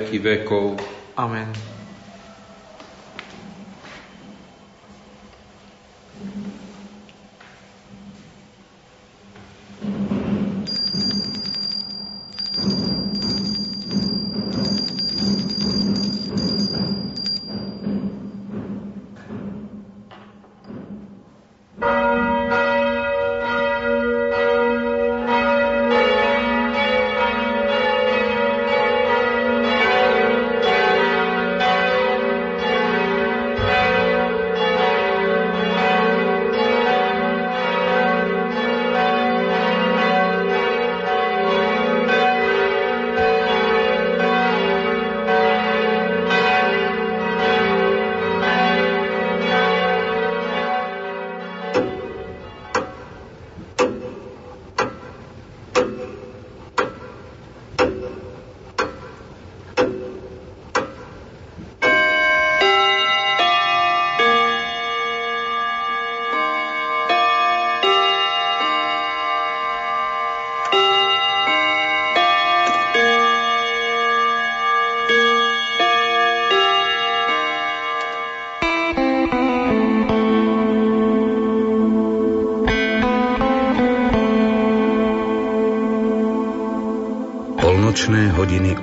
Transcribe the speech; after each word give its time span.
vekov. 0.00 0.80
Amen. 1.16 1.81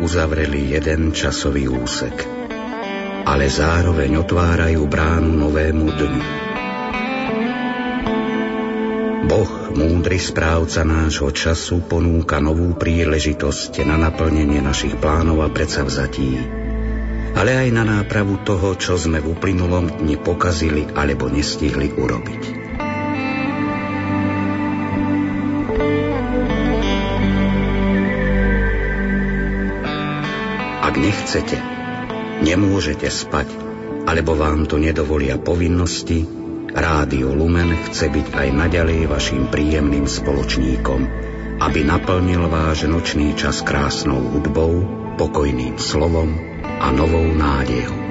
Uzavreli 0.09 0.73
jeden 0.73 1.13
časový 1.13 1.69
úsek, 1.69 2.25
ale 3.29 3.45
zároveň 3.45 4.25
otvárajú 4.25 4.89
bránu 4.89 5.37
novému 5.37 5.85
dňu. 5.85 6.23
Boh, 9.29 9.53
múdry 9.77 10.17
správca 10.17 10.81
nášho 10.81 11.29
času, 11.29 11.85
ponúka 11.85 12.41
novú 12.41 12.73
príležitosť 12.73 13.85
na 13.85 14.01
naplnenie 14.01 14.65
našich 14.65 14.97
plánov 14.97 15.45
a 15.45 15.53
predsavzatí, 15.53 16.41
ale 17.37 17.53
aj 17.53 17.69
na 17.69 17.85
nápravu 17.85 18.41
toho, 18.41 18.73
čo 18.81 18.97
sme 18.97 19.21
v 19.21 19.37
uplynulom 19.37 20.01
dni 20.01 20.17
pokazili 20.17 20.89
alebo 20.97 21.29
nestihli 21.29 21.93
urobiť. 21.93 22.58
Nechcete, 30.99 31.57
nemôžete 32.43 33.07
spať, 33.07 33.47
alebo 34.03 34.35
vám 34.35 34.67
to 34.67 34.75
nedovolia 34.75 35.39
povinnosti, 35.39 36.27
Rádio 36.69 37.33
Lumen 37.33 37.73
chce 37.89 38.13
byť 38.13 38.27
aj 38.29 38.47
naďalej 38.53 39.09
vašim 39.09 39.49
príjemným 39.49 40.05
spoločníkom, 40.05 41.01
aby 41.59 41.79
naplnil 41.81 42.45
váš 42.45 42.85
nočný 42.85 43.33
čas 43.33 43.65
krásnou 43.65 44.21
hudbou, 44.37 44.85
pokojným 45.17 45.81
slovom 45.81 46.37
a 46.61 46.93
novou 46.93 47.25
nádejou. 47.25 48.08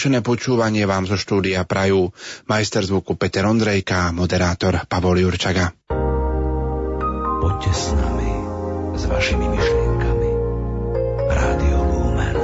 Rušené 0.00 0.24
počúvanie 0.24 0.88
vám 0.88 1.04
zo 1.04 1.20
štúdia 1.20 1.60
prajú 1.68 2.08
majster 2.48 2.80
zvuku 2.80 3.20
Peter 3.20 3.44
Ondrejka 3.44 4.08
a 4.08 4.14
moderátor 4.16 4.88
Pavol 4.88 5.20
Jurčaga. 5.20 5.76
Poďte 7.36 7.68
s 7.68 7.92
nami, 7.92 8.32
s 8.96 9.04
vašimi 9.04 9.44
myšlienkami. 9.44 10.30
Rádio 11.28 11.78
Lumen. 11.84 12.36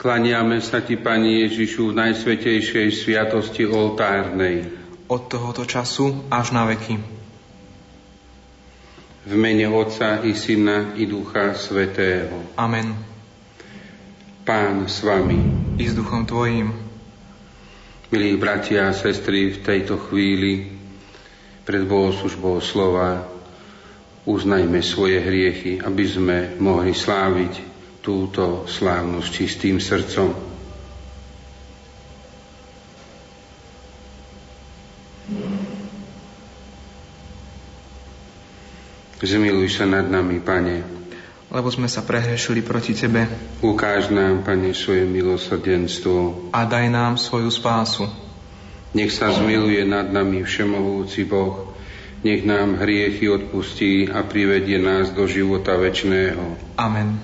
Klaniame 0.00 0.64
sa 0.64 0.80
Ti, 0.80 0.96
Pani 0.96 1.44
Ježišu, 1.44 1.92
v 1.92 2.08
najsvetejšej 2.08 2.88
sviatosti 3.04 3.68
oltárnej. 3.68 4.72
Od 5.12 5.28
tohoto 5.28 5.68
času 5.68 6.24
až 6.32 6.56
na 6.56 6.64
veky. 6.64 7.13
V 9.24 9.32
mene 9.40 9.64
Otca 9.72 10.20
i 10.20 10.36
Syna 10.36 10.92
i 11.00 11.08
Ducha 11.08 11.56
Svetého. 11.56 12.52
Amen. 12.60 12.92
Pán 14.44 14.84
s 14.84 15.00
vami. 15.00 15.40
I 15.80 15.84
s 15.88 15.96
duchom 15.96 16.28
Tvojím. 16.28 16.68
Milí 18.12 18.36
bratia 18.36 18.92
a 18.92 18.92
sestry, 18.92 19.56
v 19.56 19.64
tejto 19.64 19.96
chvíli 19.96 20.76
pred 21.64 21.88
bohoslužbou 21.88 22.60
slova 22.60 23.24
uznajme 24.28 24.84
svoje 24.84 25.16
hriechy, 25.24 25.80
aby 25.80 26.04
sme 26.04 26.36
mohli 26.60 26.92
sláviť 26.92 27.52
túto 28.04 28.68
slávnosť 28.68 29.28
čistým 29.32 29.80
srdcom. 29.80 30.53
Zmiluj 39.24 39.80
sa 39.80 39.88
nad 39.88 40.04
nami, 40.04 40.36
Pane. 40.44 40.84
lebo 41.48 41.72
sme 41.72 41.88
sa 41.88 42.04
prehrešili 42.04 42.60
proti 42.60 42.92
Tebe. 42.92 43.24
Ukáž 43.64 44.12
nám, 44.12 44.44
Pane, 44.44 44.76
svoje 44.76 45.08
milosrdenstvo. 45.08 46.52
A 46.52 46.68
daj 46.68 46.92
nám 46.92 47.16
svoju 47.16 47.48
spásu. 47.48 48.04
Nech 48.92 49.16
sa 49.16 49.32
zmiluje 49.32 49.80
nad 49.88 50.12
nami 50.12 50.44
Všemohúci 50.44 51.24
Boh, 51.24 51.72
nech 52.20 52.44
nám 52.44 52.76
hriechy 52.76 53.32
odpustí 53.32 54.12
a 54.12 54.28
privedie 54.28 54.76
nás 54.76 55.08
do 55.08 55.24
života 55.24 55.72
večného. 55.72 56.76
Amen. 56.76 57.16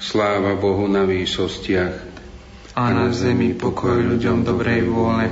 Sláva 0.00 0.56
Bohu 0.56 0.88
na 0.88 1.04
výsostiach 1.04 1.94
a 2.74 2.82
na 2.90 3.12
zemi 3.12 3.52
pokoj 3.52 4.00
ľuďom 4.00 4.40
dobrej 4.40 4.88
vôle. 4.88 5.28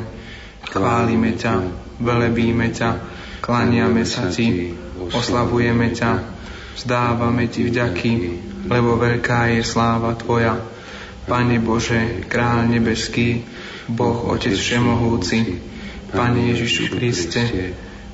Chválime 0.69 1.37
ťa, 1.37 1.55
velebíme 2.01 2.73
ťa, 2.73 3.12
klaniame 3.43 4.07
sa 4.07 4.31
Ti, 4.31 4.71
oslavujeme 5.11 5.91
ťa, 5.91 6.11
vzdávame 6.79 7.51
Ti 7.51 7.67
vďaky, 7.67 8.13
lebo 8.71 8.95
veľká 8.95 9.59
je 9.59 9.67
sláva 9.67 10.15
Tvoja. 10.15 10.63
Pane 11.27 11.59
Bože, 11.59 12.23
Kráľ 12.31 12.71
nebeský, 12.79 13.43
Boh 13.91 14.31
Otec 14.31 14.55
Všemohúci, 14.55 15.59
Pane 16.15 16.55
Ježišu 16.55 16.95
Kriste, 16.95 17.43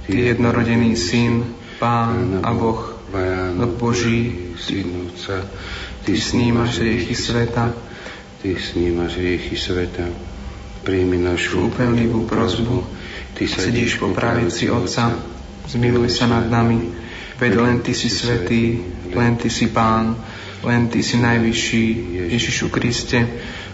Ty 0.09 0.13
jednorodený 0.13 0.97
Syn, 0.97 1.45
Pán 1.77 2.41
a 2.41 2.51
Boh, 2.57 2.97
Boh 3.13 3.73
Boží, 3.77 4.53
Synúca, 4.57 5.45
Ty 6.05 6.13
snímaš 6.17 6.81
riechy 6.81 7.13
sveta, 7.13 7.77
Ty 8.41 8.49
snímaš 8.57 9.21
riechy 9.21 9.57
sveta, 9.61 10.09
príjmi 10.85 11.21
našu 11.21 11.69
úpenlivú 11.69 12.25
prozbu, 12.25 12.98
Ty 13.39 13.47
sedíš 13.47 14.03
po 14.03 14.11
pravici 14.11 14.67
Otca, 14.67 15.15
zmiluj 15.71 16.11
sa 16.11 16.27
nad 16.27 16.51
nami, 16.51 16.91
veď 17.39 17.53
len 17.55 17.79
Ty 17.87 17.95
si 17.95 18.11
svetý, 18.11 18.83
len 19.15 19.39
Ty 19.39 19.47
si 19.47 19.71
Pán, 19.71 20.19
len 20.67 20.91
Ty 20.91 20.99
si 21.07 21.23
najvyšší, 21.23 21.87
Ježišu 22.35 22.67
Kriste, 22.67 23.23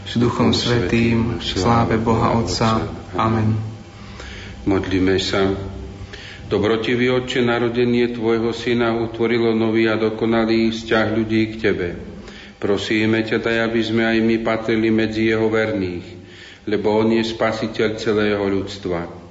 s 0.04 0.20
Duchom 0.20 0.52
Svetým, 0.52 1.40
sláve 1.40 1.96
Boha 1.96 2.36
Otca. 2.36 2.76
Amen. 3.16 3.56
Modlíme 4.68 5.16
sa. 5.16 5.48
Dobrotivý 6.44 7.08
Otče, 7.08 7.40
narodenie 7.40 8.12
Tvojho 8.12 8.52
Syna 8.52 8.92
utvorilo 8.92 9.56
nový 9.56 9.88
a 9.88 9.96
dokonalý 9.96 10.76
vzťah 10.76 11.06
ľudí 11.16 11.56
k 11.56 11.72
Tebe. 11.72 11.88
Prosíme 12.60 13.24
ťa, 13.24 13.40
daj, 13.40 13.58
aby 13.64 13.80
sme 13.80 14.04
aj 14.04 14.18
my 14.20 14.36
patrili 14.44 14.92
medzi 14.92 15.32
Jeho 15.32 15.48
verných, 15.48 16.04
lebo 16.68 17.00
On 17.00 17.08
je 17.16 17.24
spasiteľ 17.24 17.96
celého 17.96 18.44
ľudstva. 18.44 19.23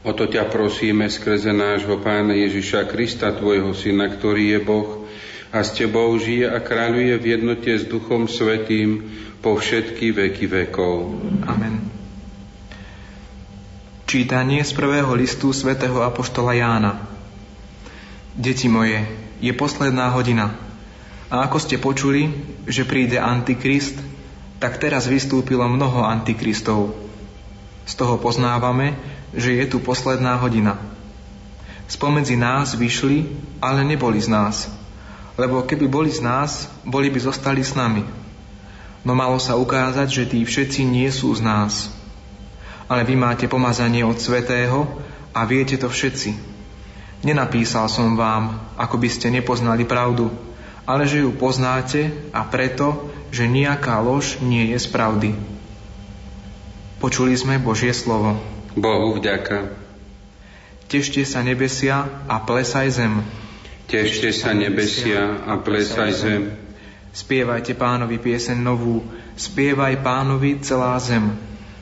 O 0.00 0.16
to 0.16 0.24
ťa 0.24 0.48
prosíme 0.48 1.04
skrze 1.12 1.52
nášho 1.52 2.00
Pána 2.00 2.32
Ježiša 2.32 2.88
Krista, 2.88 3.36
Tvojho 3.36 3.76
Syna, 3.76 4.08
ktorý 4.08 4.56
je 4.56 4.60
Boh 4.64 4.90
a 5.52 5.60
s 5.60 5.76
Tebou 5.76 6.16
žije 6.16 6.48
a 6.48 6.56
kráľuje 6.56 7.20
v 7.20 7.24
jednote 7.36 7.68
s 7.68 7.84
Duchom 7.84 8.24
Svetým 8.24 9.12
po 9.44 9.60
všetky 9.60 10.16
veky 10.16 10.46
vekov. 10.48 11.20
Amen. 11.44 11.84
Čítanie 14.08 14.64
z 14.64 14.72
prvého 14.72 15.12
listu 15.12 15.52
svätého 15.52 16.00
Apoštola 16.00 16.56
Jána. 16.56 17.04
Deti 18.32 18.72
moje, 18.72 19.04
je 19.44 19.52
posledná 19.52 20.08
hodina. 20.16 20.56
A 21.28 21.44
ako 21.44 21.60
ste 21.60 21.76
počuli, 21.76 22.32
že 22.64 22.88
príde 22.88 23.20
Antikrist, 23.20 24.00
tak 24.58 24.80
teraz 24.80 25.06
vystúpilo 25.06 25.68
mnoho 25.68 26.08
Antikristov. 26.08 26.96
Z 27.84 27.94
toho 28.00 28.18
poznávame, 28.18 28.98
že 29.34 29.54
je 29.54 29.64
tu 29.66 29.78
posledná 29.78 30.36
hodina. 30.38 30.78
Spomedzi 31.90 32.38
nás 32.38 32.78
vyšli, 32.78 33.26
ale 33.58 33.82
neboli 33.82 34.22
z 34.22 34.30
nás. 34.30 34.70
Lebo 35.34 35.62
keby 35.66 35.86
boli 35.90 36.10
z 36.10 36.22
nás, 36.22 36.70
boli 36.86 37.10
by 37.10 37.18
zostali 37.18 37.64
s 37.64 37.74
nami. 37.74 38.06
No 39.02 39.16
malo 39.16 39.40
sa 39.40 39.56
ukázať, 39.56 40.08
že 40.08 40.24
tí 40.28 40.38
všetci 40.44 40.84
nie 40.86 41.08
sú 41.08 41.32
z 41.32 41.42
nás 41.42 42.00
ale 42.90 43.06
vy 43.06 43.14
máte 43.14 43.46
pomazanie 43.46 44.02
od 44.02 44.18
Svetého 44.18 44.82
a 45.30 45.46
viete 45.46 45.78
to 45.78 45.86
všetci. 45.86 46.34
Nenapísal 47.22 47.86
som 47.86 48.18
vám, 48.18 48.58
ako 48.74 48.98
by 48.98 49.06
ste 49.06 49.30
nepoznali 49.30 49.86
pravdu, 49.86 50.26
ale 50.82 51.06
že 51.06 51.22
ju 51.22 51.30
poznáte 51.30 52.10
a 52.34 52.42
preto, 52.42 53.14
že 53.30 53.46
nejaká 53.46 54.02
lož 54.02 54.42
nie 54.42 54.74
je 54.74 54.78
z 54.82 54.90
pravdy. 54.90 55.30
Počuli 56.98 57.38
sme 57.38 57.62
Božie 57.62 57.94
slovo. 57.94 58.42
Bohu 58.78 59.18
vďaka. 59.18 59.66
Tešte 60.90 61.22
sa 61.26 61.42
nebesia 61.42 62.06
a 62.26 62.42
plesaj 62.42 62.88
zem. 62.90 63.22
Tešte 63.90 64.30
sa 64.30 64.54
nebesia 64.54 65.42
a 65.46 65.58
plesaj 65.58 66.10
zem. 66.14 66.42
Spievajte 67.10 67.74
pánovi 67.74 68.22
piesen 68.22 68.62
novú, 68.62 69.02
spievaj 69.34 69.98
pánovi 70.06 70.62
celá 70.62 70.94
zem. 71.02 71.34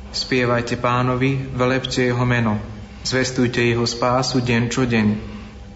Spievajte 0.08 0.80
pánovi, 0.80 1.36
velepte 1.52 2.08
jeho 2.08 2.24
meno, 2.24 2.56
zvestujte 3.04 3.60
jeho 3.60 3.84
spásu 3.84 4.40
deň 4.40 4.62
čo 4.72 4.88
deň. 4.88 5.08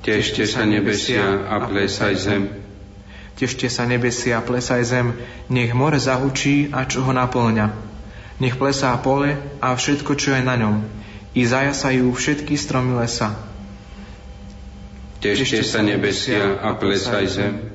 Tešte 0.01 0.49
sa 0.49 0.65
nebesia 0.65 1.45
a 1.45 1.69
plesaj 1.69 2.15
zem. 2.17 2.43
Tešte 3.37 3.69
sa 3.69 3.85
nebesia 3.85 4.41
a 4.41 4.45
plesaj 4.45 4.83
zem, 4.89 5.13
nech 5.53 5.77
more 5.77 6.01
zahučí 6.01 6.73
a 6.73 6.89
čo 6.89 7.05
ho 7.05 7.13
naplňa. 7.13 7.92
Nech 8.43 8.59
plesá 8.59 8.91
pole 8.99 9.39
a 9.63 9.71
všetko, 9.71 10.19
čo 10.19 10.35
je 10.35 10.43
na 10.43 10.59
ňom. 10.59 10.83
I 11.31 11.47
zajasajú 11.47 12.11
všetky 12.11 12.59
stromy 12.59 12.99
lesa. 12.99 13.39
Tešte 15.23 15.63
sa 15.63 15.79
nebesia 15.87 16.59
a 16.59 16.75
plesaj 16.75 17.25
zem. 17.31 17.71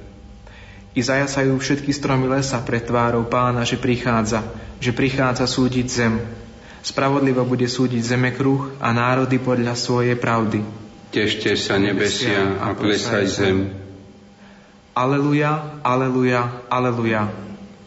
I 0.92 1.00
zajasajú 1.00 1.56
všetky 1.56 1.96
stromy 1.96 2.28
lesa 2.28 2.60
pred 2.60 2.84
tvárou 2.84 3.24
pána, 3.24 3.64
že 3.64 3.80
prichádza, 3.80 4.44
že 4.84 4.92
prichádza 4.92 5.48
súdiť 5.48 5.88
zem. 5.88 6.20
Spravodlivo 6.84 7.48
bude 7.48 7.72
súdiť 7.72 8.04
zemekruh 8.04 8.76
a 8.84 8.92
národy 8.92 9.40
podľa 9.40 9.72
svojej 9.80 10.20
pravdy. 10.20 10.68
Tešte 11.16 11.56
sa 11.56 11.80
nebesia 11.80 12.60
a 12.60 12.76
plesaj 12.76 13.24
zem. 13.32 13.72
Aleluja, 14.92 15.80
aleluja, 15.80 16.68
aleluja. 16.68 17.32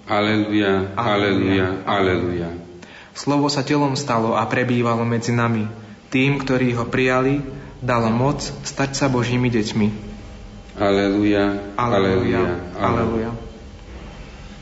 Aleluja, 0.09 0.97
aleluja, 0.97 1.85
aleluja. 1.85 2.70
Slovo 3.13 3.51
sa 3.51 3.67
telom 3.67 3.99
stalo 3.99 4.39
a 4.39 4.47
prebývalo 4.47 5.03
medzi 5.03 5.35
nami. 5.35 5.67
Tým, 6.11 6.43
ktorí 6.43 6.75
ho 6.79 6.87
prijali, 6.87 7.43
dalo 7.83 8.11
moc 8.11 8.43
stať 8.45 8.95
sa 8.95 9.07
Božími 9.11 9.51
deťmi. 9.51 9.89
Aleluja, 10.81 11.77
aleluja, 11.77 12.73
aleluja. 12.79 13.31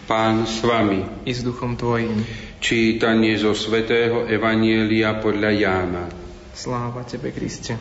Pán 0.08 0.48
s 0.48 0.64
vami. 0.64 1.04
I 1.28 1.32
s 1.36 1.44
duchom 1.44 1.76
tvojim. 1.76 2.24
Čítanie 2.58 3.36
zo 3.36 3.52
svätého 3.52 4.24
Evanielia 4.24 5.20
podľa 5.20 5.50
Jána. 5.52 6.04
Sláva 6.56 7.04
Tebe, 7.04 7.30
Kriste. 7.30 7.76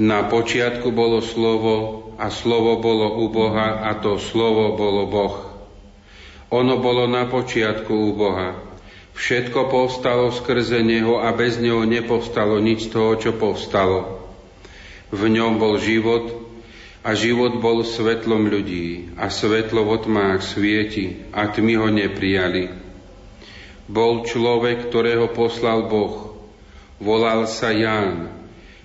Na 0.00 0.24
počiatku 0.24 0.88
bolo 0.88 1.20
slovo 1.20 2.08
a 2.16 2.32
slovo 2.32 2.80
bolo 2.80 3.22
u 3.22 3.28
Boha 3.28 3.86
a 3.86 4.00
to 4.00 4.16
slovo 4.16 4.72
bolo 4.72 5.04
Boh. 5.06 5.51
Ono 6.52 6.76
bolo 6.76 7.08
na 7.08 7.24
počiatku 7.24 7.88
u 7.88 8.10
Boha. 8.12 8.52
Všetko 9.16 9.72
povstalo 9.72 10.28
skrze 10.28 10.84
Neho 10.84 11.16
a 11.16 11.32
bez 11.32 11.56
Neho 11.56 11.88
nepovstalo 11.88 12.60
nič 12.60 12.88
z 12.88 12.92
toho, 12.92 13.16
čo 13.16 13.32
povstalo. 13.32 14.20
V 15.08 15.32
ňom 15.32 15.56
bol 15.56 15.80
život 15.80 16.28
a 17.00 17.16
život 17.16 17.56
bol 17.56 17.80
svetlom 17.88 18.52
ľudí 18.52 19.16
a 19.16 19.32
svetlo 19.32 19.84
v 19.84 19.92
tmách 20.04 20.40
svieti 20.44 21.24
a 21.32 21.48
tmy 21.48 21.80
ho 21.80 21.88
neprijali. 21.88 22.68
Bol 23.88 24.28
človek, 24.28 24.92
ktorého 24.92 25.32
poslal 25.32 25.88
Boh. 25.88 26.36
Volal 27.00 27.48
sa 27.48 27.72
Ján. 27.72 28.28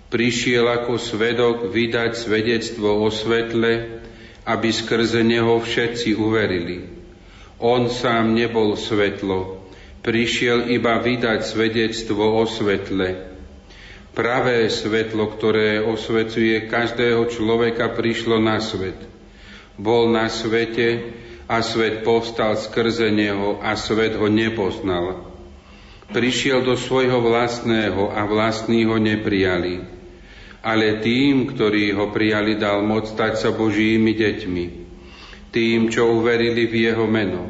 Prišiel 0.07 0.71
ako 0.71 0.95
svedok 0.95 1.67
vydať 1.67 2.15
svedectvo 2.15 2.95
o 3.03 3.11
svetle, 3.11 4.03
aby 4.47 4.69
skrze 4.71 5.19
neho 5.19 5.59
všetci 5.59 6.15
uverili. 6.15 6.96
On 7.57 7.89
sám 7.89 8.37
nebol 8.37 8.77
svetlo, 8.77 9.65
prišiel 10.05 10.69
iba 10.69 11.01
vydať 11.01 11.39
svedectvo 11.41 12.37
o 12.37 12.45
svetle 12.45 13.27
Pravé 14.17 14.65
svetlo, 14.73 15.29
ktoré 15.29 15.77
osvecuje 15.77 16.65
každého 16.65 17.29
človeka, 17.29 17.93
prišlo 17.93 18.41
na 18.41 18.57
svet. 18.57 18.97
Bol 19.77 20.09
na 20.09 20.25
svete 20.25 21.13
a 21.45 21.61
svet 21.61 22.01
povstal 22.01 22.57
skrze 22.57 23.13
neho 23.13 23.61
a 23.61 23.77
svet 23.77 24.17
ho 24.17 24.25
nepoznal. 24.25 25.21
Prišiel 26.09 26.65
do 26.65 26.73
svojho 26.73 27.21
vlastného 27.21 28.09
a 28.09 28.25
vlastní 28.25 28.89
ho 28.89 28.97
neprijali. 28.97 29.85
Ale 30.65 30.97
tým, 31.05 31.53
ktorí 31.53 31.93
ho 31.93 32.09
prijali, 32.09 32.57
dal 32.57 32.81
moc 32.81 33.05
stať 33.13 33.37
sa 33.37 33.53
Božími 33.53 34.17
deťmi. 34.17 34.86
Tým, 35.51 35.87
čo 35.87 36.11
uverili 36.11 36.67
v 36.67 36.91
jeho 36.91 37.05
meno. 37.07 37.49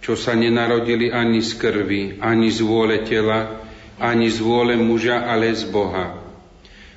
Čo 0.00 0.14
sa 0.14 0.38
nenarodili 0.38 1.10
ani 1.10 1.42
z 1.42 1.58
krvi, 1.58 2.02
ani 2.22 2.48
z 2.52 2.62
vôle 2.62 3.02
tela, 3.02 3.66
ani 3.98 4.30
z 4.30 4.38
vôle 4.38 4.78
muža, 4.78 5.26
ale 5.26 5.50
z 5.50 5.66
Boha. 5.66 6.22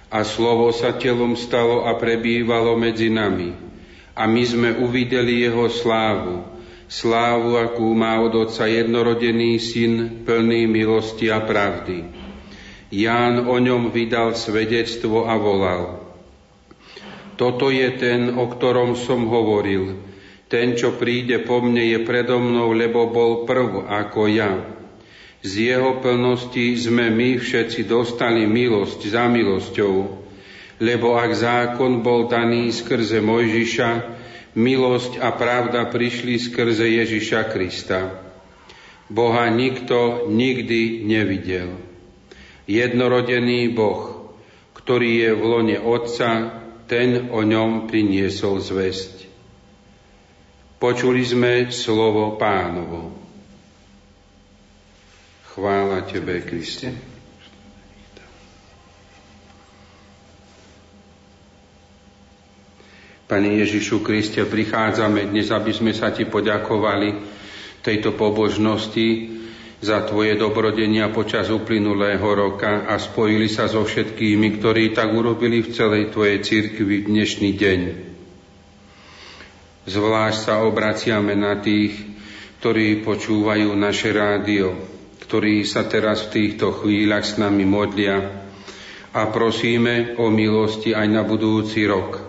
A 0.10 0.26
slovo 0.26 0.70
sa 0.74 0.94
telom 0.98 1.38
stalo 1.38 1.86
a 1.90 1.98
prebývalo 1.98 2.78
medzi 2.78 3.10
nami. 3.10 3.54
A 4.14 4.28
my 4.28 4.44
sme 4.44 4.70
uvideli 4.78 5.46
jeho 5.48 5.70
slávu, 5.72 6.44
slávu, 6.90 7.56
akú 7.62 7.94
má 7.94 8.18
od 8.20 8.34
Otca 8.50 8.66
jednorodený 8.66 9.62
syn, 9.62 10.26
plný 10.26 10.66
milosti 10.66 11.30
a 11.30 11.40
pravdy. 11.46 12.04
Ján 12.90 13.46
o 13.46 13.56
ňom 13.62 13.94
vydal 13.94 14.34
svedectvo 14.34 15.30
a 15.30 15.38
volal. 15.38 16.02
Toto 17.38 17.70
je 17.70 17.86
ten, 17.96 18.34
o 18.34 18.50
ktorom 18.50 18.98
som 18.98 19.30
hovoril. 19.30 20.09
Ten, 20.50 20.74
čo 20.74 20.98
príde 20.98 21.46
po 21.46 21.62
mne, 21.62 21.86
je 21.94 22.00
predo 22.02 22.42
mnou, 22.42 22.74
lebo 22.74 23.06
bol 23.14 23.46
prv 23.46 23.86
ako 23.86 24.22
ja. 24.26 24.58
Z 25.46 25.72
jeho 25.72 26.02
plnosti 26.02 26.76
sme 26.76 27.14
my 27.14 27.38
všetci 27.38 27.86
dostali 27.86 28.50
milosť 28.50 29.14
za 29.14 29.30
milosťou, 29.30 29.96
lebo 30.82 31.16
ak 31.16 31.32
zákon 31.32 32.02
bol 32.02 32.28
daný 32.28 32.74
skrze 32.74 33.22
Mojžiša, 33.22 33.90
milosť 34.58 35.22
a 35.22 35.32
pravda 35.38 35.88
prišli 35.88 36.42
skrze 36.42 36.98
Ježiša 36.98 37.42
Krista. 37.54 38.00
Boha 39.10 39.48
nikto 39.54 40.28
nikdy 40.28 41.06
nevidel. 41.06 41.78
Jednorodený 42.70 43.70
Boh, 43.74 44.34
ktorý 44.78 45.10
je 45.24 45.32
v 45.34 45.44
lone 45.46 45.78
Otca, 45.82 46.30
ten 46.90 47.30
o 47.30 47.46
ňom 47.46 47.86
priniesol 47.86 48.62
zväzť. 48.62 49.19
Počuli 50.80 51.28
sme 51.28 51.68
slovo 51.76 52.40
pánovo. 52.40 53.12
Chvála 55.52 56.08
Tebe, 56.08 56.40
Kriste. 56.48 56.96
Pane 63.28 63.60
Ježišu 63.60 64.00
Kriste, 64.08 64.48
prichádzame 64.48 65.28
dnes, 65.28 65.52
aby 65.52 65.76
sme 65.76 65.92
sa 65.92 66.16
Ti 66.16 66.24
poďakovali 66.24 67.28
tejto 67.84 68.16
pobožnosti 68.16 69.36
za 69.84 70.08
Tvoje 70.08 70.40
dobrodenia 70.40 71.12
počas 71.12 71.52
uplynulého 71.52 72.24
roka 72.24 72.88
a 72.88 72.96
spojili 72.96 73.52
sa 73.52 73.68
so 73.68 73.84
všetkými, 73.84 74.64
ktorí 74.64 74.96
tak 74.96 75.12
urobili 75.12 75.60
v 75.60 75.76
celej 75.76 76.16
Tvojej 76.16 76.40
cirkvi 76.40 77.04
v 77.04 77.08
dnešný 77.12 77.52
deň. 77.60 78.09
Zvlášť 79.88 80.40
sa 80.40 80.54
obraciame 80.68 81.38
na 81.40 81.56
tých, 81.60 81.96
ktorí 82.60 83.08
počúvajú 83.08 83.72
naše 83.80 84.12
rádio, 84.12 84.76
ktorí 85.24 85.64
sa 85.64 85.88
teraz 85.88 86.28
v 86.28 86.32
týchto 86.36 86.76
chvíľach 86.76 87.24
s 87.24 87.40
nami 87.40 87.64
modlia 87.64 88.44
a 89.16 89.22
prosíme 89.32 90.20
o 90.20 90.28
milosti 90.28 90.92
aj 90.92 91.08
na 91.08 91.24
budúci 91.24 91.88
rok. 91.88 92.20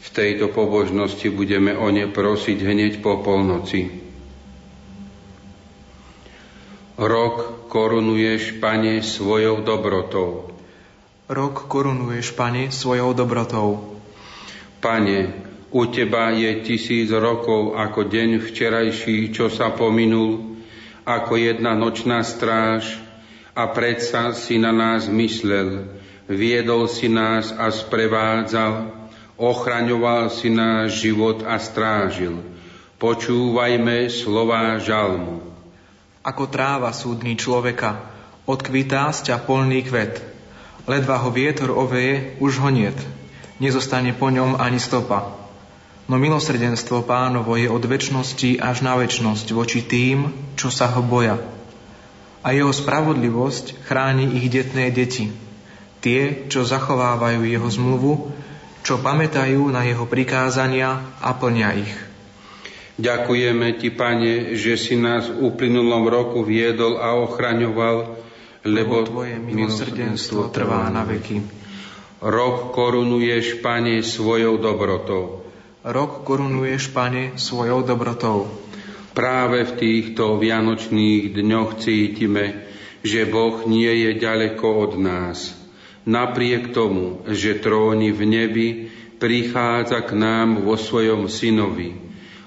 V 0.00 0.08
tejto 0.08 0.48
pobožnosti 0.48 1.28
budeme 1.28 1.76
o 1.76 1.92
ne 1.92 2.08
prosiť 2.08 2.58
hneď 2.64 2.92
po 3.04 3.20
polnoci. 3.20 4.00
Rok 6.96 7.68
korunuješ, 7.68 8.60
Pane, 8.60 9.04
svojou 9.04 9.60
dobrotou. 9.60 10.52
Rok 11.28 11.68
korunuješ, 11.68 12.32
Pane, 12.32 12.72
svojou 12.72 13.12
dobrotou. 13.12 13.96
Pane, 14.80 15.49
u 15.70 15.86
teba 15.86 16.34
je 16.34 16.66
tisíc 16.66 17.14
rokov 17.14 17.78
ako 17.78 18.10
deň 18.10 18.42
včerajší, 18.42 19.30
čo 19.30 19.46
sa 19.46 19.70
pominul, 19.70 20.58
ako 21.06 21.38
jedna 21.38 21.78
nočná 21.78 22.26
stráž 22.26 22.98
a 23.54 23.70
predsa 23.70 24.34
si 24.34 24.58
na 24.58 24.74
nás 24.74 25.06
myslel, 25.06 25.86
viedol 26.26 26.90
si 26.90 27.06
nás 27.06 27.54
a 27.54 27.70
sprevádzal, 27.70 28.90
ochraňoval 29.38 30.34
si 30.34 30.50
náš 30.50 31.06
život 31.06 31.46
a 31.46 31.58
strážil. 31.62 32.42
Počúvajme 33.00 34.10
slová 34.12 34.76
žalmu. 34.76 35.40
Ako 36.20 36.52
tráva 36.52 36.92
súdny 36.92 37.38
človeka, 37.38 37.96
odkvitá 38.44 39.08
z 39.14 39.32
ťa 39.32 39.36
polný 39.46 39.86
kvet. 39.86 40.20
Ledva 40.84 41.16
ho 41.22 41.32
vietor 41.32 41.72
oveje, 41.72 42.36
už 42.42 42.60
ho 42.60 42.68
niet. 42.68 42.98
Nezostane 43.56 44.12
po 44.12 44.28
ňom 44.28 44.60
ani 44.60 44.76
stopa 44.76 45.39
no 46.10 46.18
milosrdenstvo 46.18 47.06
pánovo 47.06 47.54
je 47.54 47.70
od 47.70 47.86
väčšnosti 47.86 48.58
až 48.58 48.82
na 48.82 48.98
väčšnosť 48.98 49.54
voči 49.54 49.86
tým, 49.86 50.34
čo 50.58 50.66
sa 50.66 50.90
ho 50.90 51.06
boja. 51.06 51.38
A 52.42 52.50
jeho 52.50 52.74
spravodlivosť 52.74 53.86
chráni 53.86 54.42
ich 54.42 54.50
detné 54.50 54.90
deti, 54.90 55.30
tie, 56.02 56.50
čo 56.50 56.66
zachovávajú 56.66 57.46
jeho 57.46 57.68
zmluvu, 57.70 58.12
čo 58.82 58.98
pamätajú 58.98 59.70
na 59.70 59.86
jeho 59.86 60.02
prikázania 60.10 60.98
a 61.22 61.30
plnia 61.30 61.78
ich. 61.78 61.94
Ďakujeme 62.98 63.78
Ti, 63.78 63.88
Pane, 63.94 64.58
že 64.58 64.74
si 64.74 64.98
nás 64.98 65.30
v 65.30 65.46
uplynulom 65.46 66.10
roku 66.10 66.42
viedol 66.42 66.98
a 66.98 67.14
ochraňoval, 67.16 67.96
lebo, 68.66 69.06
lebo 69.06 69.06
Tvoje 69.06 69.36
milosrdenstvo 69.38 70.50
trvá 70.50 70.90
na 70.90 71.06
veky. 71.06 71.38
Rok 72.20 72.74
korunuješ, 72.74 73.62
Pane, 73.62 74.02
svojou 74.02 74.58
dobrotou. 74.58 75.49
Rok 75.80 76.28
korunuješ, 76.28 76.92
Pane, 76.92 77.40
svojou 77.40 77.80
dobrotou. 77.80 78.52
Práve 79.16 79.64
v 79.64 79.72
týchto 79.80 80.36
vianočných 80.36 81.32
dňoch 81.32 81.80
cítime, 81.80 82.68
že 83.00 83.24
Boh 83.24 83.64
nie 83.64 83.88
je 83.88 84.20
ďaleko 84.20 84.66
od 84.76 84.92
nás. 85.00 85.56
Napriek 86.04 86.76
tomu, 86.76 87.24
že 87.32 87.64
tróni 87.64 88.12
v 88.12 88.22
nebi, 88.28 88.68
prichádza 89.16 90.04
k 90.04 90.20
nám 90.20 90.68
vo 90.68 90.76
svojom 90.76 91.32
synovi. 91.32 91.96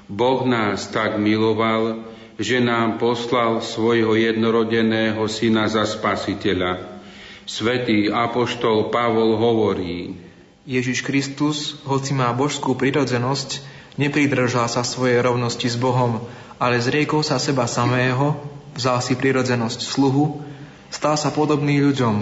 Boh 0.06 0.46
nás 0.46 0.86
tak 0.94 1.18
miloval, 1.18 2.06
že 2.38 2.62
nám 2.62 3.02
poslal 3.02 3.66
svojho 3.66 4.14
jednorodeného 4.14 5.26
syna 5.26 5.66
za 5.66 5.90
spasiteľa. 5.90 7.02
Svetý 7.50 8.14
apoštol 8.14 8.94
Pavol 8.94 9.42
hovorí, 9.42 10.23
Ježiš 10.64 11.04
Kristus, 11.04 11.76
hoci 11.84 12.16
má 12.16 12.32
božskú 12.32 12.72
prirodzenosť, 12.80 13.60
nepridržal 14.00 14.72
sa 14.72 14.88
svojej 14.88 15.20
rovnosti 15.20 15.68
s 15.68 15.76
Bohom, 15.76 16.24
ale 16.56 16.80
zriekol 16.80 17.20
sa 17.20 17.36
seba 17.36 17.68
samého, 17.68 18.40
vzal 18.72 19.04
si 19.04 19.20
prirodzenosť 19.20 19.84
sluhu, 19.84 20.40
stal 20.88 21.20
sa 21.20 21.36
podobný 21.36 21.84
ľuďom 21.84 22.16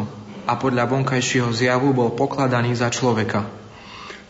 a 0.49 0.57
podľa 0.57 0.89
vonkajšieho 0.89 1.53
zjavu 1.53 1.93
bol 1.93 2.17
pokladaný 2.17 2.73
za 2.73 2.89
človeka. 2.89 3.45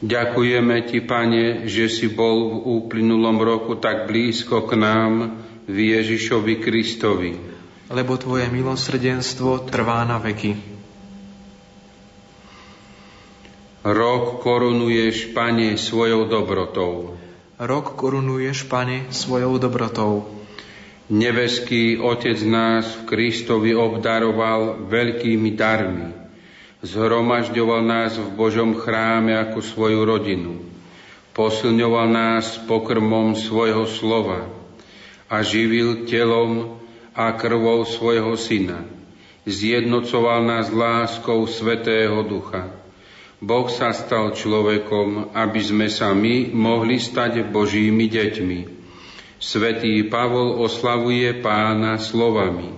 Ďakujeme 0.04 0.92
Ti, 0.92 1.00
Pane, 1.08 1.46
že 1.72 1.88
si 1.88 2.12
bol 2.12 2.52
v 2.52 2.84
uplynulom 2.84 3.40
roku 3.40 3.80
tak 3.80 4.12
blízko 4.12 4.68
k 4.68 4.76
nám 4.76 5.40
v 5.72 5.78
Ježišovi 5.96 6.60
Kristovi. 6.60 7.32
Lebo 7.88 8.20
Tvoje 8.20 8.52
milosrdenstvo 8.52 9.72
trvá 9.72 10.04
na 10.04 10.20
veky. 10.20 10.71
Rok 13.82 14.46
korunuješ, 14.46 15.34
Pane, 15.34 15.74
svojou 15.74 16.30
dobrotou. 16.30 17.18
Rok 17.58 17.98
korunuješ, 17.98 18.70
Pane, 18.70 19.10
svojou 19.10 19.58
dobrotou. 19.58 20.30
Nebeský 21.10 21.98
Otec 21.98 22.38
nás 22.46 22.86
v 22.94 23.10
Kristovi 23.10 23.74
obdaroval 23.74 24.86
veľkými 24.86 25.58
darmi. 25.58 26.14
Zhromažďoval 26.86 27.82
nás 27.82 28.22
v 28.22 28.30
Božom 28.38 28.78
chráme 28.78 29.34
ako 29.34 29.66
svoju 29.66 30.06
rodinu. 30.06 30.62
Posilňoval 31.34 32.06
nás 32.06 32.62
pokrmom 32.70 33.34
svojho 33.34 33.90
slova 33.90 34.46
a 35.26 35.42
živil 35.42 36.06
telom 36.06 36.78
a 37.18 37.34
krvou 37.34 37.82
svojho 37.82 38.38
syna. 38.38 38.86
Zjednocoval 39.50 40.46
nás 40.46 40.70
láskou 40.70 41.50
Svetého 41.50 42.22
Ducha 42.22 42.81
Boh 43.42 43.66
sa 43.74 43.90
stal 43.90 44.38
človekom, 44.38 45.34
aby 45.34 45.62
sme 45.66 45.90
sa 45.90 46.14
my 46.14 46.54
mohli 46.54 47.02
stať 47.02 47.50
Božími 47.50 48.06
deťmi. 48.06 48.60
Svetý 49.42 50.06
Pavol 50.06 50.62
oslavuje 50.62 51.42
pána 51.42 51.98
slovami. 51.98 52.70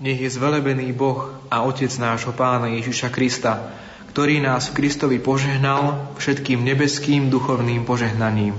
Nech 0.00 0.16
je 0.16 0.32
zvelebený 0.32 0.96
Boh 0.96 1.36
a 1.52 1.68
Otec 1.68 1.92
nášho 2.00 2.32
pána 2.32 2.72
Ježiša 2.72 3.12
Krista, 3.12 3.68
ktorý 4.08 4.40
nás 4.40 4.72
v 4.72 4.80
Kristovi 4.80 5.20
požehnal 5.20 6.16
všetkým 6.16 6.64
nebeským 6.64 7.28
duchovným 7.28 7.84
požehnaním. 7.84 8.56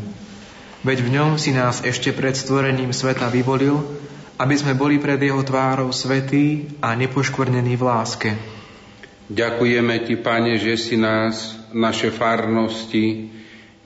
Veď 0.86 1.02
v 1.02 1.10
ňom 1.18 1.42
si 1.42 1.50
nás 1.50 1.82
ešte 1.82 2.14
pred 2.14 2.38
stvorením 2.38 2.94
sveta 2.94 3.34
vyvolil, 3.34 3.82
aby 4.38 4.54
sme 4.54 4.78
boli 4.78 5.02
pred 5.02 5.18
jeho 5.18 5.42
tvárou 5.42 5.90
svetí 5.90 6.78
a 6.78 6.94
nepoškvrnení 6.94 7.74
v 7.74 7.84
láske 7.90 8.53
Ďakujeme 9.32 10.04
Ti, 10.04 10.16
Pane, 10.20 10.60
že 10.60 10.76
si 10.76 11.00
nás, 11.00 11.56
naše 11.72 12.12
farnosti, 12.12 13.32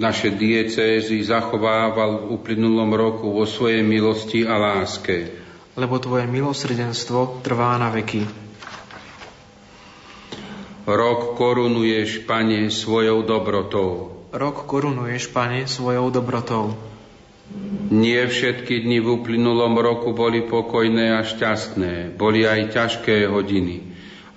naše 0.02 0.34
diecézy 0.34 1.22
zachovával 1.26 2.26
v 2.26 2.38
uplynulom 2.38 2.90
roku 2.94 3.30
vo 3.34 3.46
svojej 3.46 3.86
milosti 3.86 4.46
a 4.46 4.58
láske. 4.58 5.30
Lebo 5.78 6.02
Tvoje 6.02 6.26
milosrdenstvo 6.26 7.46
trvá 7.46 7.78
na 7.78 7.94
veky. 7.94 8.26
Rok 10.88 11.36
korunuješ, 11.38 12.26
Pane, 12.26 12.74
svojou 12.74 13.22
dobrotou. 13.22 14.24
Rok 14.34 14.66
korunuješ, 14.66 15.30
Pane, 15.30 15.68
svojou 15.68 16.10
dobrotou. 16.10 16.74
Nie 17.88 18.28
všetky 18.28 18.84
dni 18.84 19.00
v 19.00 19.08
uplynulom 19.22 19.80
roku 19.80 20.12
boli 20.12 20.44
pokojné 20.44 21.16
a 21.16 21.24
šťastné, 21.24 22.20
boli 22.20 22.44
aj 22.44 22.76
ťažké 22.76 23.24
hodiny, 23.32 23.87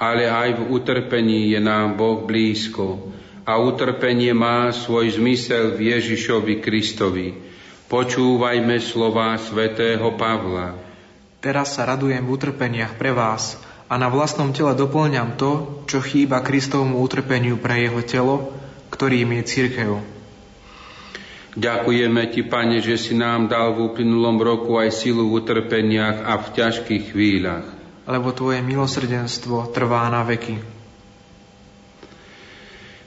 ale 0.01 0.25
aj 0.25 0.57
v 0.57 0.63
utrpení 0.73 1.53
je 1.53 1.61
nám 1.61 2.01
Boh 2.01 2.25
blízko 2.25 3.13
a 3.45 3.61
utrpenie 3.61 4.33
má 4.33 4.73
svoj 4.73 5.21
zmysel 5.21 5.77
v 5.77 5.93
Ježišovi 5.93 6.65
Kristovi. 6.65 7.37
Počúvajme 7.85 8.81
slova 8.81 9.37
svätého 9.37 10.17
Pavla. 10.17 10.73
Teraz 11.45 11.77
sa 11.77 11.85
radujem 11.85 12.25
v 12.25 12.33
utrpeniach 12.33 12.97
pre 12.97 13.13
vás 13.13 13.61
a 13.93 14.01
na 14.01 14.09
vlastnom 14.09 14.57
tele 14.57 14.73
doplňam 14.73 15.37
to, 15.37 15.83
čo 15.85 16.01
chýba 16.01 16.41
Kristovmu 16.41 17.03
utrpeniu 17.03 17.61
pre 17.61 17.85
jeho 17.85 18.01
telo, 18.07 18.37
ktorým 18.89 19.37
je 19.37 19.43
církev. 19.45 19.91
Ďakujeme 21.59 22.31
Ti, 22.31 22.47
Pane, 22.47 22.79
že 22.79 22.95
si 22.95 23.19
nám 23.19 23.51
dal 23.51 23.75
v 23.75 23.91
uplynulom 23.91 24.39
roku 24.39 24.79
aj 24.79 24.95
silu 24.95 25.29
v 25.29 25.43
utrpeniach 25.43 26.23
a 26.23 26.39
v 26.39 26.47
ťažkých 26.55 27.11
chvíľach. 27.11 27.80
Lebo 28.11 28.35
Tvoje 28.35 28.59
milosrdenstvo 28.59 29.71
trvá 29.71 30.11
na 30.11 30.27
veky. 30.27 30.81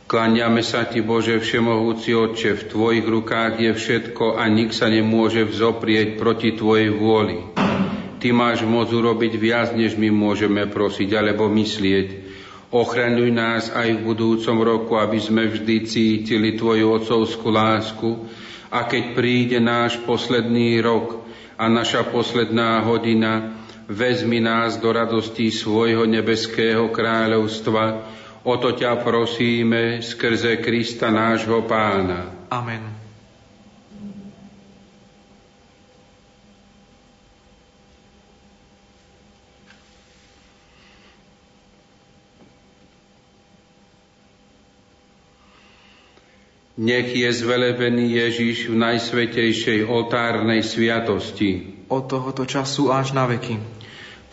Kláňame 0.08 0.62
sa 0.62 0.86
Ti, 0.86 1.02
Bože 1.02 1.42
Všemohúci 1.42 2.14
Otče, 2.14 2.54
v 2.54 2.64
Tvojich 2.70 3.02
rukách 3.02 3.58
je 3.58 3.72
všetko 3.74 4.38
a 4.38 4.46
nik 4.46 4.70
sa 4.70 4.86
nemôže 4.86 5.42
vzoprieť 5.42 6.22
proti 6.22 6.54
Tvojej 6.54 6.94
vôli. 6.94 7.42
Ty 8.22 8.30
máš 8.32 8.62
moc 8.64 8.94
urobiť 8.94 9.34
viac, 9.36 9.74
než 9.74 9.98
my 9.98 10.14
môžeme 10.14 10.70
prosiť 10.70 11.10
alebo 11.18 11.50
myslieť. 11.50 12.08
Ochraňuj 12.70 13.30
nás 13.34 13.74
aj 13.74 13.90
v 13.90 14.06
budúcom 14.06 14.58
roku, 14.62 14.94
aby 15.02 15.18
sme 15.18 15.50
vždy 15.50 15.84
cítili 15.90 16.56
Tvoju 16.56 16.94
otcovskú 16.94 17.50
lásku 17.50 18.10
a 18.70 18.86
keď 18.86 19.18
príde 19.18 19.58
náš 19.58 19.98
posledný 20.06 20.78
rok 20.86 21.26
a 21.58 21.66
naša 21.66 22.06
posledná 22.14 22.86
hodina, 22.86 23.63
vezmi 23.94 24.42
nás 24.42 24.82
do 24.82 24.90
radosti 24.90 25.54
svojho 25.54 26.10
nebeského 26.10 26.90
kráľovstva. 26.90 28.10
O 28.44 28.58
to 28.58 28.74
ťa 28.74 29.00
prosíme 29.06 30.02
skrze 30.02 30.60
Krista 30.60 31.14
nášho 31.14 31.64
pána. 31.64 32.50
Amen. 32.52 33.04
Nech 46.74 47.14
je 47.16 47.30
zvelebený 47.30 48.18
Ježiš 48.18 48.68
v 48.68 48.76
najsvetejšej 48.76 49.86
oltárnej 49.86 50.66
sviatosti. 50.66 51.80
Od 51.88 52.04
tohoto 52.10 52.50
času 52.50 52.90
až 52.90 53.14
na 53.14 53.30
veky. 53.30 53.83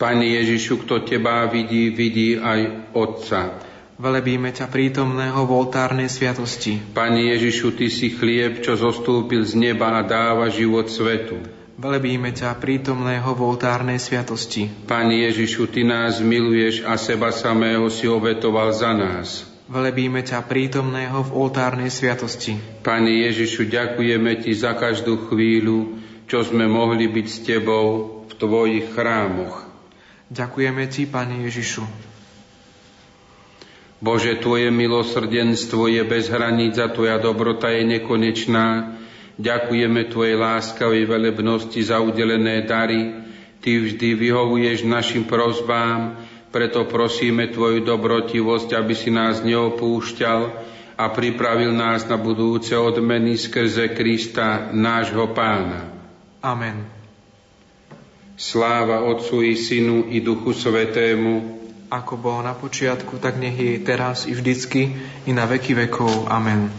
Pane 0.01 0.25
Ježišu, 0.33 0.81
kto 0.81 1.05
Teba 1.05 1.45
vidí, 1.45 1.93
vidí 1.93 2.33
aj 2.33 2.89
Otca. 2.97 3.61
Velebíme 4.01 4.49
ťa 4.49 4.65
prítomného 4.65 5.45
v 5.45 5.51
oltárnej 5.53 6.09
sviatosti. 6.09 6.81
Pane 6.81 7.29
Ježišu, 7.37 7.77
Ty 7.77 7.85
si 7.93 8.09
chlieb, 8.09 8.65
čo 8.65 8.73
zostúpil 8.73 9.45
z 9.45 9.61
neba 9.61 9.93
a 9.93 10.01
dáva 10.01 10.49
život 10.49 10.89
svetu. 10.89 11.37
Velebíme 11.77 12.33
ťa 12.33 12.57
prítomného 12.57 13.29
v 13.29 13.41
oltárnej 13.45 14.01
sviatosti. 14.01 14.73
Pane 14.89 15.29
Ježišu, 15.29 15.69
Ty 15.69 15.85
nás 15.85 16.17
miluješ 16.17 16.81
a 16.81 16.97
seba 16.97 17.29
samého 17.29 17.85
si 17.93 18.09
obetoval 18.09 18.73
za 18.73 18.97
nás. 18.97 19.45
Velebíme 19.69 20.25
ťa 20.25 20.49
prítomného 20.49 21.21
v 21.21 21.45
oltárnej 21.45 21.93
sviatosti. 21.93 22.57
Pane 22.81 23.29
Ježišu, 23.29 23.69
ďakujeme 23.69 24.33
Ti 24.41 24.49
za 24.57 24.73
každú 24.73 25.29
chvíľu, 25.29 26.01
čo 26.25 26.41
sme 26.41 26.65
mohli 26.65 27.05
byť 27.05 27.27
s 27.29 27.37
Tebou 27.45 27.87
v 28.25 28.33
Tvojich 28.33 28.97
chrámoch. 28.97 29.70
Ďakujeme 30.31 30.87
Ti, 30.87 31.11
Pane 31.11 31.43
Ježišu. 31.43 31.83
Bože, 33.99 34.39
Tvoje 34.39 34.71
milosrdenstvo 34.71 35.91
je 35.91 36.01
bez 36.07 36.31
hraníc 36.31 36.79
a 36.79 36.87
Tvoja 36.87 37.19
dobrota 37.19 37.67
je 37.69 37.83
nekonečná. 37.83 38.95
Ďakujeme 39.35 40.07
Tvojej 40.07 40.39
láskavej 40.39 41.03
velebnosti 41.03 41.77
za 41.83 41.99
udelené 41.99 42.63
dary. 42.63 43.11
Ty 43.59 43.71
vždy 43.77 44.17
vyhovuješ 44.17 44.87
našim 44.87 45.27
prozbám, 45.27 46.17
preto 46.49 46.87
prosíme 46.87 47.51
Tvoju 47.51 47.83
dobrotivosť, 47.83 48.71
aby 48.73 48.93
si 48.95 49.11
nás 49.11 49.43
neopúšťal 49.43 50.39
a 50.95 51.05
pripravil 51.11 51.75
nás 51.75 52.07
na 52.07 52.15
budúce 52.15 52.71
odmeny 52.73 53.35
skrze 53.35 53.91
Krista, 53.93 54.71
nášho 54.71 55.29
pána. 55.35 55.91
Amen. 56.41 57.00
Sláva 58.41 59.05
Otcu 59.05 59.45
i 59.45 59.53
Synu 59.53 60.09
i 60.09 60.17
Duchu 60.17 60.57
Svetému, 60.57 61.61
ako 61.93 62.17
bolo 62.17 62.41
na 62.41 62.57
počiatku, 62.57 63.21
tak 63.21 63.37
nech 63.37 63.53
je 63.53 63.77
teraz 63.85 64.25
i 64.25 64.33
vždycky, 64.33 64.97
i 65.29 65.31
na 65.31 65.45
veky 65.45 65.77
vekov. 65.77 66.25
Amen. 66.25 66.73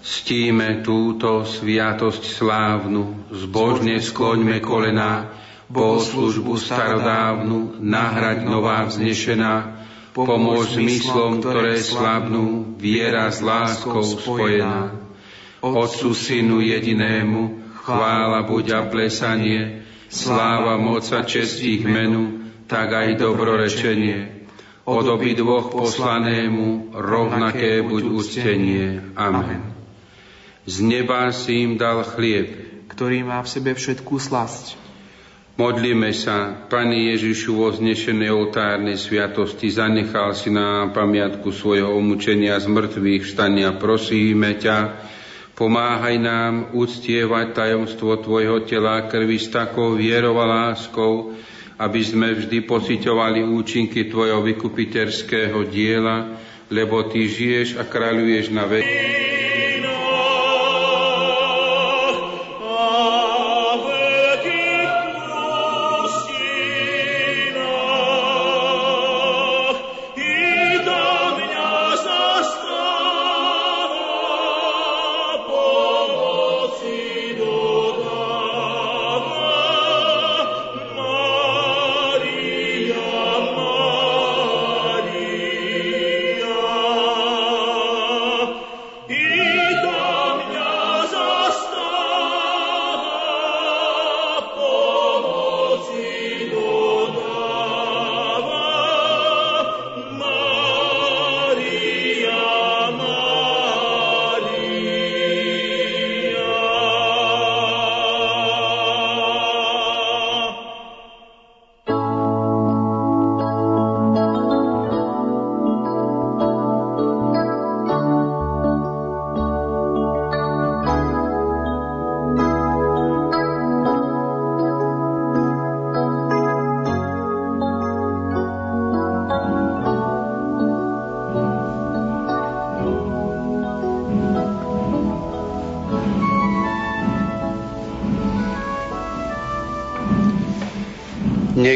Ctíme 0.00 0.80
túto 0.80 1.44
sviatosť 1.44 2.24
slávnu, 2.24 3.28
zbožne 3.28 4.00
skloňme 4.00 4.56
kolená, 4.64 5.36
bohoslužbu 5.68 6.56
starodávnu, 6.56 7.76
nahrať 7.76 8.48
nová 8.48 8.88
vznešená, 8.88 9.83
pomôž 10.14 10.78
zmyslom, 10.78 11.42
ktoré 11.42 11.82
slabnú, 11.82 12.78
viera 12.78 13.26
s 13.34 13.42
láskou 13.42 14.06
spojená. 14.06 14.94
Otcu 15.58 16.14
Synu 16.14 16.62
jedinému, 16.62 17.74
chvála 17.82 18.46
buď 18.46 18.66
a 18.78 18.80
plesanie, 18.86 19.82
sláva 20.06 20.78
moca 20.78 21.26
čestí 21.26 21.82
menu, 21.82 22.46
tak 22.70 22.94
aj 22.94 23.18
dobrorečenie. 23.18 24.46
Od 24.84 25.08
dvoch 25.16 25.72
poslanému 25.72 26.92
rovnaké 26.92 27.80
buď 27.80 28.02
ústenie. 28.04 29.00
Amen. 29.16 29.72
Z 30.68 30.84
neba 30.84 31.32
si 31.32 31.64
im 31.64 31.80
dal 31.80 32.04
chlieb, 32.04 32.52
ktorý 32.92 33.24
má 33.24 33.40
v 33.40 33.48
sebe 33.48 33.72
všetkú 33.72 34.20
slasť. 34.20 34.83
Modlíme 35.54 36.10
sa, 36.10 36.66
Pane 36.66 37.14
Ježišu, 37.14 37.54
vo 37.54 37.70
znešenej 37.70 38.26
oltárnej 38.26 38.98
sviatosti 38.98 39.70
zanechal 39.70 40.34
si 40.34 40.50
na 40.50 40.90
pamiatku 40.90 41.54
svojho 41.54 41.94
umúčenia 41.94 42.58
z 42.58 42.66
mŕtvych 42.66 43.22
vstania. 43.22 43.70
Prosíme 43.78 44.58
ťa, 44.58 44.98
pomáhaj 45.54 46.18
nám 46.18 46.74
uctievať 46.74 47.54
tajomstvo 47.54 48.18
Tvojho 48.18 48.66
tela 48.66 49.06
krvi 49.06 49.38
s 49.38 49.46
takou 49.54 49.94
vierou 49.94 50.42
a 50.42 50.74
láskou, 50.74 51.38
aby 51.78 52.02
sme 52.02 52.34
vždy 52.34 52.66
pociťovali 52.66 53.46
účinky 53.46 54.10
Tvojho 54.10 54.42
vykupiteľského 54.42 55.70
diela, 55.70 56.34
lebo 56.66 57.06
Ty 57.06 57.30
žiješ 57.30 57.78
a 57.78 57.86
kráľuješ 57.86 58.50
na 58.50 58.66
veky. 58.66 59.43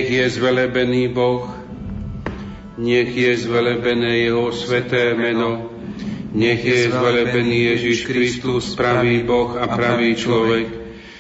Nech 0.08 0.16
je 0.24 0.40
zvelebený 0.40 1.12
Boh, 1.12 1.44
nech 2.80 3.12
je 3.12 3.28
zvelebené 3.44 4.24
Jeho 4.24 4.48
sveté 4.56 5.12
meno, 5.12 5.68
nech 6.32 6.64
je 6.64 6.88
zvelebený 6.88 7.76
Ježiš 7.76 8.08
Kristus, 8.08 8.72
pravý 8.72 9.20
Boh 9.20 9.52
a 9.60 9.68
pravý 9.68 10.16
človek, 10.16 10.64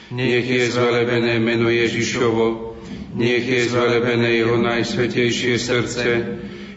nech 0.08 0.48
je 0.48 0.72
zvelebené 0.72 1.36
meno 1.36 1.68
Ježišovo, 1.68 2.80
nech 3.12 3.44
je 3.44 3.68
zvelebené 3.68 4.40
Jeho 4.40 4.56
najsvetejšie 4.56 5.60
srdce, 5.60 6.08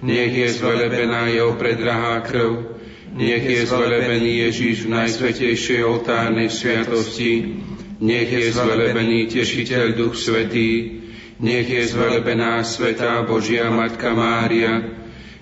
nech 0.04 0.36
je 0.36 0.52
zvelebená 0.52 1.32
Jeho 1.32 1.56
predrahá 1.56 2.28
krv, 2.28 2.76
nech 3.16 3.48
je 3.48 3.64
zvelebený 3.64 4.52
Ježiš 4.52 4.84
v 4.84 5.00
najsvetejšej 5.00 5.80
oltárnej 5.88 6.52
sviatosti, 6.52 7.56
nech 8.04 8.28
je 8.28 8.52
zvelebený 8.52 9.32
Tešiteľ 9.32 9.96
Duch 9.96 10.20
Svetý, 10.20 11.01
nech 11.42 11.70
je 11.70 11.88
zvelebená 11.88 12.64
Svetá 12.64 13.26
Božia 13.26 13.70
Matka 13.74 14.14
Mária, 14.14 14.82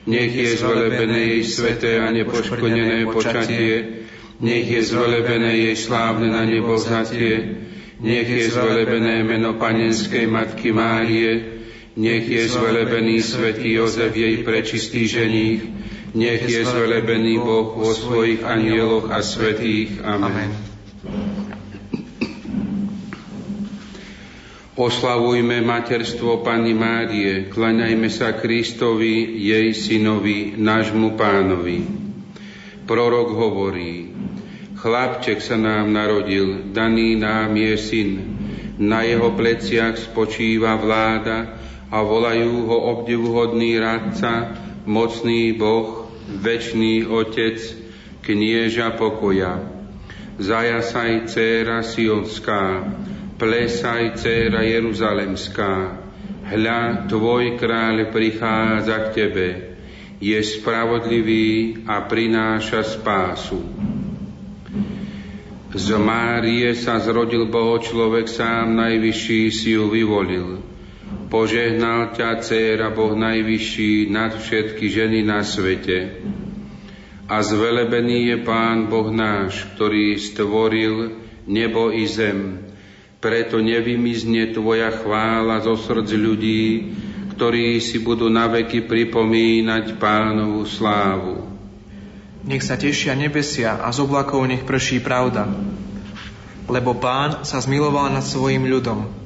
nech 0.07 0.31
je 0.35 0.57
zvelebené 0.57 1.19
jej 1.19 1.43
sveté 1.43 1.99
a 1.99 2.07
nepoškodené 2.11 3.05
počatie, 3.11 4.07
nech 4.39 4.65
je 4.65 4.81
zvelebené 4.83 5.51
jej 5.69 5.75
slávne 5.75 6.31
na 6.31 6.47
nebo 6.47 6.79
vzatie, 6.79 7.59
nech 7.99 8.29
je 8.29 8.47
zvelebené 8.47 9.27
meno 9.27 9.59
Panenskej 9.59 10.23
Matky 10.27 10.71
Márie, 10.71 11.59
nech 11.99 12.23
je 12.23 12.47
zvelebený 12.47 13.19
Svetý 13.19 13.75
Jozef 13.75 14.15
jej 14.15 14.39
prečistý 14.47 15.03
ženích, 15.03 15.61
nech 16.15 16.47
je 16.47 16.63
zvelebený 16.63 17.43
Boh 17.43 17.75
vo 17.75 17.91
svojich 17.91 18.39
anieloch 18.47 19.11
a 19.11 19.19
svetých. 19.19 19.99
Amen. 19.99 20.55
Oslavujme 24.79 25.59
materstvo 25.59 26.39
Pani 26.39 26.71
Márie, 26.71 27.51
klaňajme 27.51 28.07
sa 28.07 28.31
Kristovi, 28.39 29.27
jej 29.35 29.75
synovi, 29.75 30.55
nášmu 30.55 31.19
pánovi. 31.19 31.83
Prorok 32.87 33.27
hovorí, 33.35 34.07
chlapček 34.79 35.43
sa 35.43 35.59
nám 35.59 35.91
narodil, 35.91 36.71
daný 36.71 37.19
nám 37.19 37.59
je 37.59 37.75
syn, 37.75 38.09
na 38.79 39.03
jeho 39.03 39.35
pleciach 39.35 39.99
spočíva 39.99 40.79
vláda 40.79 41.59
a 41.91 41.99
volajú 41.99 42.71
ho 42.71 42.77
obdivuhodný 42.95 43.83
radca, 43.83 44.55
mocný 44.87 45.59
Boh, 45.59 46.07
večný 46.39 47.03
Otec, 47.03 47.59
knieža 48.23 48.95
pokoja. 48.95 49.59
Zajasaj, 50.39 51.27
dcéra 51.27 51.83
Sionská, 51.83 52.87
plesaj, 53.39 54.19
dcéra 54.19 54.67
Jeruzalemská, 54.67 55.73
hľa, 56.51 57.07
tvoj 57.07 57.55
kráľ 57.55 58.11
prichádza 58.11 58.97
k 58.99 59.07
tebe, 59.15 59.47
je 60.19 60.35
spravodlivý 60.43 61.87
a 61.87 62.03
prináša 62.03 62.83
spásu. 62.83 63.63
Z 65.69 65.87
Márie 65.95 66.75
sa 66.75 66.99
zrodil 66.99 67.47
Boho 67.47 67.79
človek 67.79 68.27
sám, 68.27 68.75
najvyšší 68.75 69.41
si 69.53 69.79
ju 69.79 69.87
vyvolil. 69.87 70.59
Požehnal 71.29 72.11
ťa, 72.17 72.41
dcéra, 72.41 72.89
Boh 72.89 73.13
najvyšší 73.13 74.09
nad 74.09 74.33
všetky 74.33 74.89
ženy 74.89 75.21
na 75.21 75.45
svete. 75.45 76.25
A 77.29 77.45
zvelebený 77.45 78.33
je 78.33 78.37
Pán 78.41 78.89
Boh 78.89 79.13
náš, 79.13 79.69
ktorý 79.77 80.17
stvoril 80.17 81.21
nebo 81.45 81.93
i 81.93 82.09
zem. 82.09 82.68
Preto 83.19 83.59
nevymizne 83.59 84.55
Tvoja 84.55 84.95
chvála 84.95 85.59
zo 85.59 85.75
srdc 85.75 86.09
ľudí, 86.15 86.63
ktorí 87.35 87.83
si 87.83 87.99
budú 87.99 88.31
naveky 88.31 88.87
pripomínať 88.87 89.99
Pánovu 89.99 90.63
slávu. 90.63 91.47
Nech 92.47 92.63
sa 92.63 92.79
tešia 92.79 93.19
nebesia 93.19 93.83
a 93.83 93.91
z 93.91 93.99
oblakov 94.07 94.47
nech 94.47 94.63
prší 94.63 95.03
pravda. 95.03 95.51
Lebo 96.71 96.95
Pán 96.95 97.43
sa 97.43 97.59
zmiloval 97.59 98.15
nad 98.15 98.23
svojim 98.23 98.63
ľudom 98.63 99.19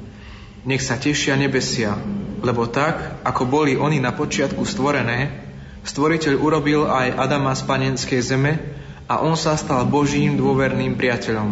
nech 0.64 0.80
sa 0.80 0.96
tešia 0.96 1.36
nebesia, 1.36 1.92
lebo 2.40 2.64
tak, 2.64 3.20
ako 3.20 3.44
boli 3.44 3.76
oni 3.76 4.00
na 4.00 4.16
počiatku 4.16 4.64
stvorené, 4.64 5.44
stvoriteľ 5.84 6.40
urobil 6.40 6.88
aj 6.88 7.20
Adama 7.20 7.52
z 7.52 7.62
panenskej 7.68 8.20
zeme 8.24 8.52
a 9.04 9.20
on 9.20 9.36
sa 9.36 9.60
stal 9.60 9.84
Božím 9.84 10.40
dôverným 10.40 10.96
priateľom. 10.96 11.48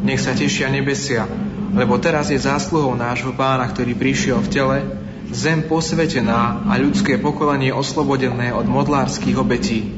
Nech 0.00 0.24
sa 0.24 0.32
tešia 0.32 0.72
nebesia, 0.72 1.28
lebo 1.76 2.00
teraz 2.00 2.32
je 2.32 2.40
zásluhou 2.40 2.96
nášho 2.96 3.36
pána, 3.36 3.68
ktorý 3.68 3.92
prišiel 3.92 4.40
v 4.40 4.48
tele, 4.48 4.78
zem 5.30 5.62
posvetená 5.62 6.66
a 6.66 6.74
ľudské 6.80 7.20
pokolenie 7.20 7.70
oslobodené 7.70 8.50
od 8.50 8.66
modlárskych 8.66 9.36
obetí. 9.38 9.92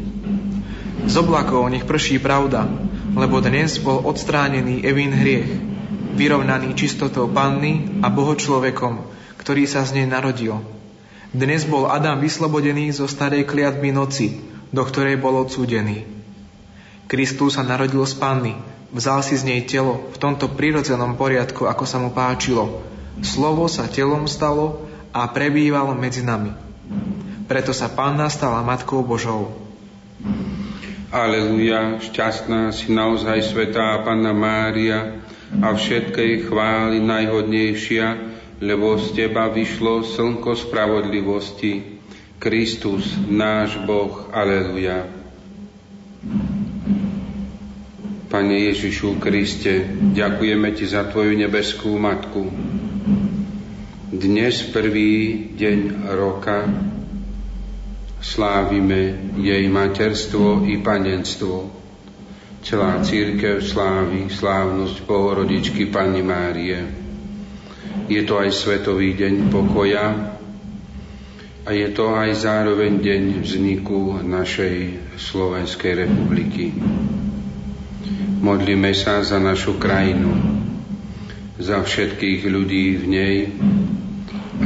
Z 1.06 1.14
oblakov 1.18 1.70
nech 1.72 1.88
prší 1.88 2.18
pravda, 2.18 2.68
lebo 3.16 3.40
dnes 3.40 3.80
bol 3.80 4.02
odstránený 4.04 4.84
Evin 4.84 5.14
hriech, 5.14 5.50
vyrovnaný 6.18 6.76
čistotou 6.76 7.30
panny 7.32 8.02
a 8.04 8.12
bohočlovekom, 8.12 9.06
ktorý 9.40 9.64
sa 9.64 9.86
z 9.88 10.02
nej 10.02 10.06
narodil. 10.06 10.60
Dnes 11.32 11.64
bol 11.64 11.88
Adam 11.88 12.20
vyslobodený 12.20 12.92
zo 12.92 13.08
starej 13.08 13.48
kliatby 13.48 13.88
noci, 13.88 14.36
do 14.68 14.84
ktorej 14.84 15.16
bol 15.16 15.40
odsúdený. 15.40 16.04
Kristus 17.08 17.56
sa 17.56 17.64
narodil 17.64 18.04
z 18.04 18.14
panny, 18.20 18.54
vzal 18.92 19.24
si 19.24 19.34
z 19.34 19.44
nej 19.48 19.60
telo 19.64 20.12
v 20.12 20.16
tomto 20.20 20.52
prirodzenom 20.52 21.16
poriadku, 21.16 21.66
ako 21.66 21.84
sa 21.88 21.98
mu 21.98 22.12
páčilo. 22.12 22.84
Slovo 23.24 23.66
sa 23.66 23.88
telom 23.88 24.28
stalo 24.28 24.86
a 25.10 25.28
prebývalo 25.28 25.96
medzi 25.96 26.22
nami. 26.22 26.52
Preto 27.48 27.74
sa 27.74 27.90
panna 27.90 28.28
stala 28.28 28.64
Matkou 28.64 29.04
Božou. 29.04 29.52
Aleluja, 31.12 32.00
šťastná 32.00 32.72
si 32.72 32.88
naozaj 32.88 33.44
svetá 33.52 34.00
Panna 34.00 34.32
Mária, 34.32 35.20
a 35.60 35.76
všetkej 35.76 36.48
chvály 36.48 37.04
najhodnejšia, 37.04 38.06
lebo 38.64 38.96
z 38.96 39.06
Teba 39.12 39.52
vyšlo 39.52 40.06
slnko 40.06 40.56
spravodlivosti, 40.56 42.00
Kristus, 42.40 43.04
náš 43.28 43.76
Boh. 43.84 44.32
Aleluja. 44.32 45.04
Pane 48.32 48.72
Ježišu 48.72 49.20
Kriste, 49.20 49.84
ďakujeme 50.16 50.72
Ti 50.72 50.88
za 50.88 51.04
Tvoju 51.04 51.36
nebeskú 51.36 52.00
Matku. 52.00 52.48
Dnes 54.08 54.64
prvý 54.72 55.52
deň 55.52 56.08
roka 56.16 56.64
slávime 58.24 59.20
jej 59.36 59.68
materstvo 59.68 60.64
i 60.64 60.80
panenstvo 60.80 61.76
celá 62.64 63.04
církev 63.04 63.60
slávi 63.60 64.32
slávnosť 64.32 65.04
Bohorodičky 65.04 65.92
Panny 65.92 66.24
Márie. 66.24 66.88
Je 68.08 68.24
to 68.24 68.40
aj 68.40 68.48
Svetový 68.48 69.12
deň 69.12 69.52
pokoja 69.52 70.08
a 71.68 71.70
je 71.76 71.88
to 71.92 72.16
aj 72.16 72.32
zároveň 72.32 72.96
deň 72.96 73.22
vzniku 73.44 74.24
našej 74.24 74.76
Slovenskej 75.20 76.08
republiky. 76.08 76.72
Modlíme 78.42 78.90
sa 78.90 79.22
za 79.22 79.38
našu 79.38 79.78
krajinu, 79.78 80.34
za 81.62 81.78
všetkých 81.78 82.42
ľudí 82.50 82.98
v 82.98 83.04
nej, 83.06 83.36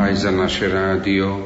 aj 0.01 0.13
za 0.17 0.33
naše 0.33 0.65
rádio 0.73 1.45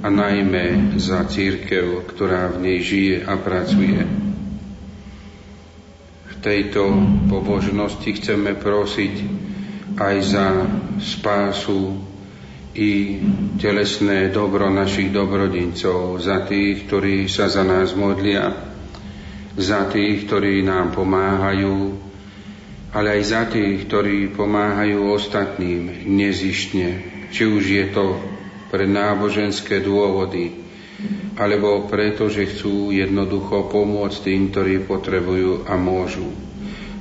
a 0.00 0.08
najmä 0.08 0.96
za 0.96 1.28
církev, 1.28 2.08
ktorá 2.08 2.48
v 2.56 2.56
nej 2.64 2.78
žije 2.80 3.16
a 3.20 3.36
pracuje. 3.36 4.00
Tejto 6.38 6.88
pobožnosti 7.28 8.16
chceme 8.16 8.56
prosiť 8.56 9.14
aj 9.98 10.16
za 10.22 10.46
spásu 11.02 11.98
i 12.78 13.20
telesné 13.58 14.30
dobro 14.30 14.70
našich 14.70 15.10
dobrodincov, 15.10 16.22
za 16.22 16.46
tých, 16.46 16.86
ktorí 16.86 17.26
sa 17.26 17.50
za 17.50 17.66
nás 17.66 17.92
modlia, 17.92 18.67
za 19.58 19.90
tých, 19.90 20.30
ktorí 20.30 20.62
nám 20.62 20.94
pomáhajú, 20.94 21.98
ale 22.94 23.18
aj 23.18 23.22
za 23.26 23.42
tých, 23.50 23.90
ktorí 23.90 24.30
pomáhajú 24.32 25.10
ostatným 25.12 26.06
nezištne, 26.06 26.88
či 27.34 27.42
už 27.44 27.64
je 27.66 27.86
to 27.90 28.22
pre 28.70 28.86
náboženské 28.86 29.82
dôvody, 29.82 30.62
alebo 31.34 31.90
preto, 31.90 32.30
že 32.30 32.48
chcú 32.48 32.94
jednoducho 32.94 33.66
pomôcť 33.66 34.18
tým, 34.24 34.54
ktorí 34.54 34.74
potrebujú 34.86 35.66
a 35.66 35.74
môžu. 35.74 36.30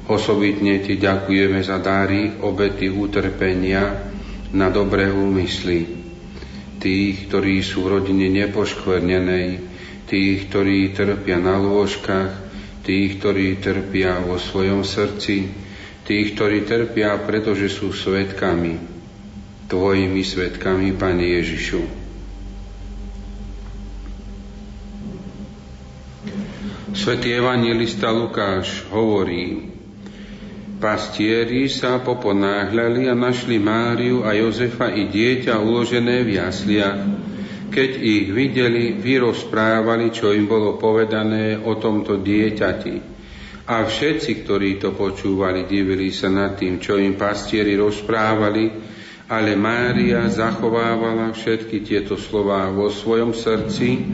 Osobitne 0.08 0.82
ti 0.82 0.98
ďakujeme 0.98 1.60
za 1.62 1.78
dáry, 1.78 2.42
obety, 2.42 2.88
utrpenia 2.90 4.08
na 4.56 4.72
dobré 4.72 5.12
úmysly. 5.12 5.84
Tých, 6.78 7.28
ktorí 7.28 7.60
sú 7.60 7.86
v 7.86 8.00
rodine 8.00 8.32
nepoškvrnenej, 8.32 9.48
tých, 10.08 10.48
ktorí 10.48 10.96
trpia 10.96 11.42
na 11.42 11.60
lôžkach, 11.60 12.47
tých, 12.88 13.20
ktorí 13.20 13.60
trpia 13.60 14.24
vo 14.24 14.40
svojom 14.40 14.88
srdci, 14.88 15.52
tých, 16.08 16.40
ktorí 16.40 16.64
trpia, 16.64 17.20
pretože 17.20 17.68
sú 17.68 17.92
svetkami. 17.92 18.80
Tvojimi 19.68 20.24
svetkami, 20.24 20.96
Pane 20.96 21.28
Ježišu. 21.36 22.08
Svetý 26.96 27.36
evangelista 27.36 28.08
Lukáš 28.16 28.88
hovorí, 28.88 29.76
Pastieri 30.80 31.68
sa 31.68 32.00
poponáhľali 32.00 33.12
a 33.12 33.16
našli 33.18 33.60
Máriu 33.60 34.24
a 34.24 34.32
Jozefa 34.32 34.94
i 34.96 35.12
dieťa 35.12 35.60
uložené 35.60 36.24
v 36.24 36.40
jasliach. 36.40 37.00
Keď 37.68 37.92
ich 38.00 38.28
videli, 38.32 38.96
vyrozprávali, 38.96 40.10
čo 40.10 40.32
im 40.32 40.48
bolo 40.48 40.80
povedané 40.80 41.60
o 41.60 41.76
tomto 41.78 42.20
dieťati. 42.20 43.20
A 43.68 43.84
všetci, 43.84 44.48
ktorí 44.48 44.80
to 44.80 44.96
počúvali, 44.96 45.68
divili 45.68 46.10
sa 46.16 46.32
nad 46.32 46.56
tým, 46.56 46.80
čo 46.80 46.96
im 46.96 47.20
pastieri 47.20 47.76
rozprávali, 47.76 48.72
ale 49.28 49.60
Mária 49.60 50.24
zachovávala 50.32 51.36
všetky 51.36 51.84
tieto 51.84 52.16
slová 52.16 52.72
vo 52.72 52.88
svojom 52.88 53.36
srdci 53.36 54.08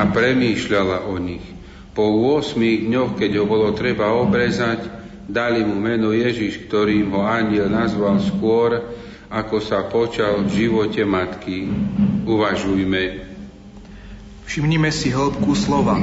a 0.00 0.08
premýšľala 0.08 1.12
o 1.12 1.20
nich. 1.20 1.44
Po 1.92 2.08
8 2.40 2.56
dňoch, 2.58 3.20
keď 3.20 3.30
ho 3.36 3.44
bolo 3.44 3.76
treba 3.76 4.16
obrezať, 4.16 4.96
Dali 5.26 5.66
mu 5.66 5.74
meno 5.74 6.14
Ježiš, 6.14 6.70
ktorým 6.70 7.10
ho 7.10 7.26
aniel 7.26 7.66
nazval 7.66 8.22
skôr, 8.22 8.78
ako 9.26 9.58
sa 9.58 9.82
počal 9.90 10.46
v 10.46 10.50
živote 10.54 11.02
matky. 11.02 11.66
Uvažujme. 12.26 13.26
Všimnime 14.46 14.90
si 14.94 15.10
hĺbku 15.10 15.50
slova. 15.58 15.98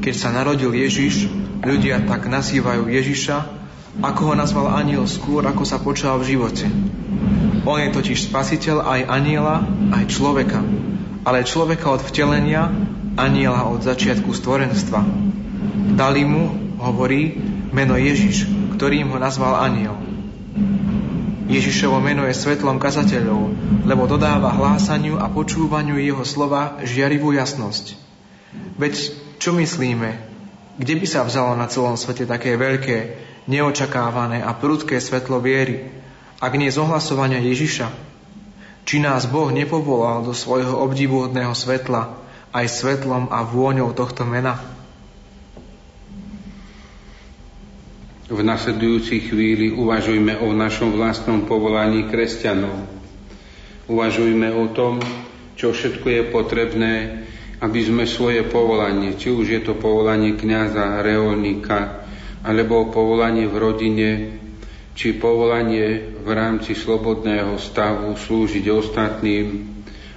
Keď 0.00 0.14
sa 0.14 0.30
narodil 0.30 0.70
Ježiš, 0.70 1.26
ľudia 1.66 2.06
tak 2.06 2.30
nazývajú 2.30 2.86
Ježiša, 2.86 3.36
ako 4.00 4.32
ho 4.32 4.34
nazval 4.38 4.70
aniel 4.70 5.04
skôr, 5.10 5.42
ako 5.42 5.66
sa 5.66 5.82
počal 5.82 6.22
v 6.22 6.38
živote. 6.38 6.70
On 7.66 7.76
je 7.76 7.90
totiž 7.90 8.30
spasiteľ 8.30 8.86
aj 8.86 9.00
aniela, 9.10 9.66
aj 9.92 10.04
človeka, 10.08 10.62
ale 11.26 11.44
človeka 11.44 11.90
od 11.92 12.00
vtelenia, 12.06 12.70
aniela 13.18 13.66
od 13.66 13.82
začiatku 13.82 14.30
stvorenstva. 14.30 15.02
Dali 15.98 16.22
mu, 16.24 16.48
hovorí, 16.80 17.36
meno 17.74 17.98
Ježiš, 17.98 18.48
ktorým 18.78 19.12
ho 19.12 19.18
nazval 19.20 19.60
aniel. 19.60 20.09
Ježišovo 21.50 21.98
meno 21.98 22.22
je 22.30 22.34
svetlom 22.38 22.78
kazateľov, 22.78 23.50
lebo 23.82 24.06
dodáva 24.06 24.54
hlásaniu 24.54 25.18
a 25.18 25.26
počúvaniu 25.26 25.98
jeho 25.98 26.22
slova 26.22 26.78
žiarivú 26.86 27.34
jasnosť. 27.34 27.98
Veď 28.78 28.94
čo 29.42 29.50
myslíme, 29.58 30.14
kde 30.78 30.94
by 30.94 31.06
sa 31.10 31.26
vzalo 31.26 31.58
na 31.58 31.66
celom 31.66 31.98
svete 31.98 32.22
také 32.22 32.54
veľké, 32.54 32.98
neočakávané 33.50 34.46
a 34.46 34.54
prudké 34.54 35.02
svetlo 35.02 35.42
viery, 35.42 35.90
ak 36.38 36.54
nie 36.54 36.70
z 36.70 36.78
ohlasovania 36.78 37.42
Ježiša? 37.42 37.90
Či 38.86 39.02
nás 39.02 39.26
Boh 39.26 39.50
nepovolal 39.50 40.22
do 40.22 40.32
svojho 40.32 40.78
obdivuhodného 40.86 41.52
svetla 41.52 42.14
aj 42.54 42.66
svetlom 42.70 43.26
a 43.28 43.42
vôňou 43.42 43.90
tohto 43.90 44.22
mena? 44.22 44.79
V 48.30 48.46
nasledujúcej 48.46 49.26
chvíli 49.26 49.74
uvažujme 49.74 50.38
o 50.38 50.54
našom 50.54 50.94
vlastnom 50.94 51.50
povolaní 51.50 52.06
kresťanov. 52.06 52.86
Uvažujme 53.90 54.54
o 54.54 54.70
tom, 54.70 55.02
čo 55.58 55.74
všetko 55.74 56.06
je 56.06 56.22
potrebné, 56.30 56.94
aby 57.58 57.80
sme 57.82 58.06
svoje 58.06 58.46
povolanie, 58.46 59.18
či 59.18 59.34
už 59.34 59.46
je 59.50 59.60
to 59.66 59.74
povolanie 59.74 60.38
kniaza, 60.38 61.02
reolníka, 61.02 62.06
alebo 62.46 62.86
povolanie 62.94 63.50
v 63.50 63.56
rodine, 63.58 64.10
či 64.94 65.18
povolanie 65.18 66.14
v 66.22 66.30
rámci 66.30 66.78
slobodného 66.78 67.58
stavu 67.58 68.14
slúžiť 68.14 68.64
ostatným 68.70 69.46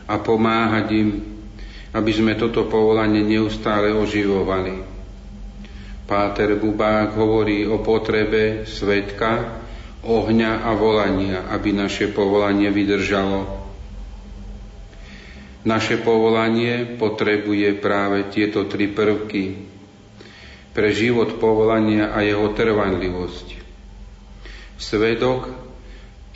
a 0.06 0.22
pomáhať 0.22 0.88
im, 0.94 1.10
aby 1.98 2.12
sme 2.14 2.38
toto 2.38 2.70
povolanie 2.70 3.26
neustále 3.26 3.90
oživovali. 3.90 4.93
Páter 6.14 6.62
Bubák 6.62 7.18
hovorí 7.18 7.66
o 7.66 7.82
potrebe 7.82 8.70
svetka, 8.70 9.50
ohňa 10.06 10.62
a 10.62 10.78
volania, 10.78 11.50
aby 11.50 11.74
naše 11.74 12.14
povolanie 12.14 12.70
vydržalo. 12.70 13.50
Naše 15.66 16.06
povolanie 16.06 17.02
potrebuje 17.02 17.82
práve 17.82 18.30
tieto 18.30 18.70
tri 18.70 18.94
prvky 18.94 19.58
pre 20.70 20.94
život 20.94 21.42
povolania 21.42 22.14
a 22.14 22.22
jeho 22.22 22.46
trvanlivosť. 22.54 23.48
Svedok 24.78 25.50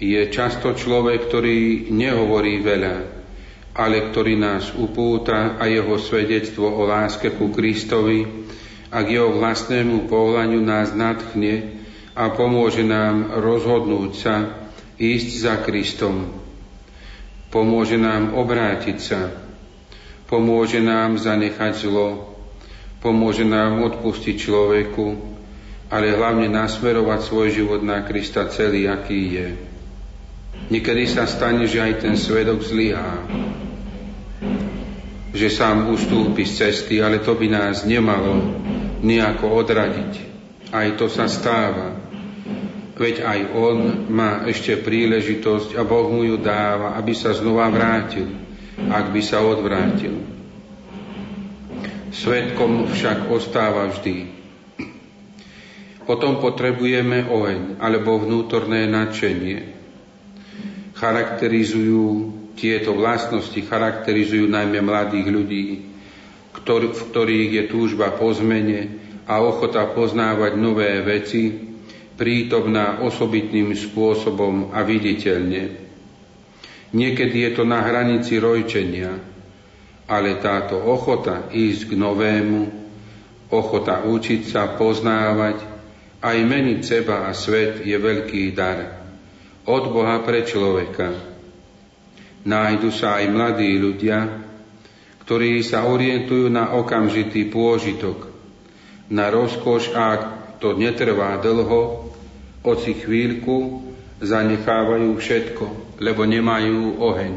je 0.02 0.26
často 0.34 0.74
človek, 0.74 1.30
ktorý 1.30 1.94
nehovorí 1.94 2.66
veľa, 2.66 2.96
ale 3.78 4.10
ktorý 4.10 4.42
nás 4.42 4.74
upúta 4.74 5.54
a 5.62 5.70
jeho 5.70 6.02
svedectvo 6.02 6.66
o 6.66 6.82
láske 6.90 7.38
ku 7.38 7.54
Kristovi 7.54 8.48
a 8.88 8.98
k 9.04 9.20
jeho 9.20 9.36
vlastnému 9.36 10.08
povolaniu 10.08 10.64
nás 10.64 10.96
nadchne 10.96 11.84
a 12.16 12.32
pomôže 12.32 12.82
nám 12.82 13.36
rozhodnúť 13.38 14.12
sa 14.16 14.36
ísť 14.98 15.30
za 15.38 15.56
Kristom. 15.62 16.34
Pomôže 17.54 17.96
nám 17.96 18.36
obrátiť 18.36 18.98
sa. 19.00 19.32
Pomôže 20.28 20.84
nám 20.84 21.16
zanechať 21.16 21.88
zlo. 21.88 22.36
Pomôže 23.00 23.46
nám 23.46 23.86
odpustiť 23.88 24.36
človeku, 24.36 25.06
ale 25.88 26.18
hlavne 26.18 26.52
nasmerovať 26.52 27.20
svoj 27.24 27.48
život 27.54 27.82
na 27.86 28.04
Krista 28.04 28.50
celý, 28.52 28.90
aký 28.90 29.22
je. 29.38 29.48
Niekedy 30.68 31.08
sa 31.08 31.30
stane, 31.30 31.64
že 31.70 31.80
aj 31.80 32.04
ten 32.04 32.16
svedok 32.20 32.60
zlyhá, 32.66 33.24
že 35.36 35.52
sám 35.52 35.92
ustúpi 35.92 36.48
z 36.48 36.68
cesty, 36.68 37.04
ale 37.04 37.20
to 37.20 37.36
by 37.36 37.48
nás 37.52 37.84
nemalo 37.84 38.40
nejako 39.04 39.60
odradiť. 39.64 40.14
Aj 40.72 40.88
to 40.96 41.08
sa 41.08 41.28
stáva. 41.28 41.96
Veď 42.98 43.22
aj 43.22 43.40
on 43.54 43.78
má 44.10 44.42
ešte 44.50 44.74
príležitosť 44.82 45.78
a 45.78 45.86
Boh 45.86 46.10
mu 46.10 46.26
ju 46.26 46.42
dáva, 46.42 46.98
aby 46.98 47.14
sa 47.14 47.30
znova 47.36 47.70
vrátil, 47.70 48.26
ak 48.90 49.14
by 49.14 49.22
sa 49.22 49.46
odvrátil. 49.46 50.18
Svetkom 52.10 52.90
však 52.90 53.30
ostáva 53.30 53.94
vždy. 53.94 54.34
Potom 56.10 56.40
potrebujeme 56.40 57.28
oheň 57.28 57.78
alebo 57.84 58.18
vnútorné 58.18 58.88
nadšenie. 58.90 59.76
Charakterizujú 60.98 62.37
tieto 62.58 62.98
vlastnosti, 62.98 63.56
charakterizujú 63.56 64.50
najmä 64.50 64.82
mladých 64.82 65.28
ľudí, 65.30 65.66
v 66.58 67.02
ktorých 67.14 67.52
je 67.54 67.64
túžba 67.70 68.12
po 68.18 68.34
zmene 68.34 68.98
a 69.30 69.40
ochota 69.40 69.86
poznávať 69.94 70.58
nové 70.58 71.00
veci, 71.06 71.54
prítomná 72.18 73.06
osobitným 73.06 73.78
spôsobom 73.78 74.74
a 74.74 74.82
viditeľne. 74.82 75.86
Niekedy 76.98 77.46
je 77.46 77.52
to 77.54 77.64
na 77.68 77.86
hranici 77.86 78.42
rojčenia, 78.42 79.14
ale 80.10 80.42
táto 80.42 80.82
ochota 80.82 81.52
ísť 81.54 81.94
k 81.94 82.00
novému, 82.00 82.62
ochota 83.54 84.02
učiť 84.08 84.42
sa, 84.50 84.74
poznávať, 84.74 85.62
aj 86.24 86.38
meniť 86.42 86.80
seba 86.82 87.30
a 87.30 87.32
svet 87.38 87.86
je 87.86 87.94
veľký 87.94 88.50
dar. 88.58 89.06
Od 89.68 89.84
Boha 89.94 90.24
pre 90.26 90.42
človeka. 90.48 91.37
Nájdu 92.48 92.96
sa 92.96 93.20
aj 93.20 93.26
mladí 93.28 93.76
ľudia, 93.76 94.24
ktorí 95.28 95.60
sa 95.68 95.84
orientujú 95.84 96.48
na 96.48 96.80
okamžitý 96.80 97.52
pôžitok, 97.52 98.32
na 99.12 99.28
rozkoš 99.28 99.92
ak 99.92 100.22
to 100.64 100.80
netrvá 100.80 101.36
dlho, 101.44 102.08
oci 102.64 102.96
chvíľku 102.96 103.84
zanechávajú 104.24 105.12
všetko, 105.20 105.66
lebo 106.00 106.24
nemajú 106.24 107.04
oheň. 107.04 107.36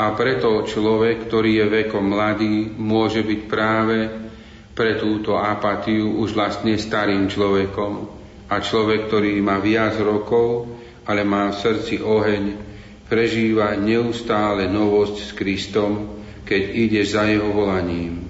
A 0.00 0.14
preto 0.16 0.64
človek, 0.64 1.28
ktorý 1.28 1.60
je 1.60 1.66
vekom 1.84 2.08
mladý, 2.08 2.70
môže 2.80 3.20
byť 3.20 3.40
práve 3.44 4.08
pre 4.72 4.96
túto 4.96 5.36
apatiu 5.36 6.16
už 6.22 6.32
vlastne 6.32 6.80
starým 6.80 7.28
človekom. 7.28 8.08
A 8.48 8.62
človek, 8.62 9.10
ktorý 9.10 9.36
má 9.44 9.60
viac 9.60 10.00
rokov, 10.00 10.70
ale 11.04 11.26
má 11.28 11.52
v 11.52 11.60
srdci 11.60 12.00
oheň, 12.00 12.44
prežíva 13.08 13.72
neustále 13.74 14.68
novosť 14.68 15.16
s 15.16 15.30
Kristom, 15.32 15.92
keď 16.44 16.62
ideš 16.72 17.16
za 17.16 17.24
jeho 17.28 17.48
volaním. 17.52 18.28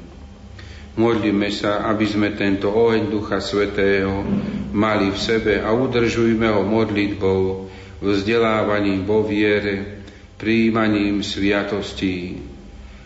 Modlíme 0.98 1.46
sa, 1.54 1.86
aby 1.86 2.06
sme 2.10 2.34
tento 2.34 2.74
oheň 2.74 3.06
Ducha 3.06 3.38
Svetého 3.38 4.26
mali 4.74 5.14
v 5.14 5.18
sebe 5.18 5.62
a 5.62 5.70
udržujme 5.70 6.50
ho 6.50 6.66
modlitbou, 6.66 7.70
vzdelávaním 8.02 9.06
vo 9.06 9.22
viere, 9.22 10.02
príjmaním 10.38 11.22
sviatostí 11.22 12.42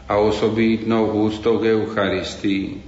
a 0.08 0.16
osobitnou 0.16 1.12
úctou 1.28 1.60
k 1.60 1.76
Eucharistii. 1.76 2.80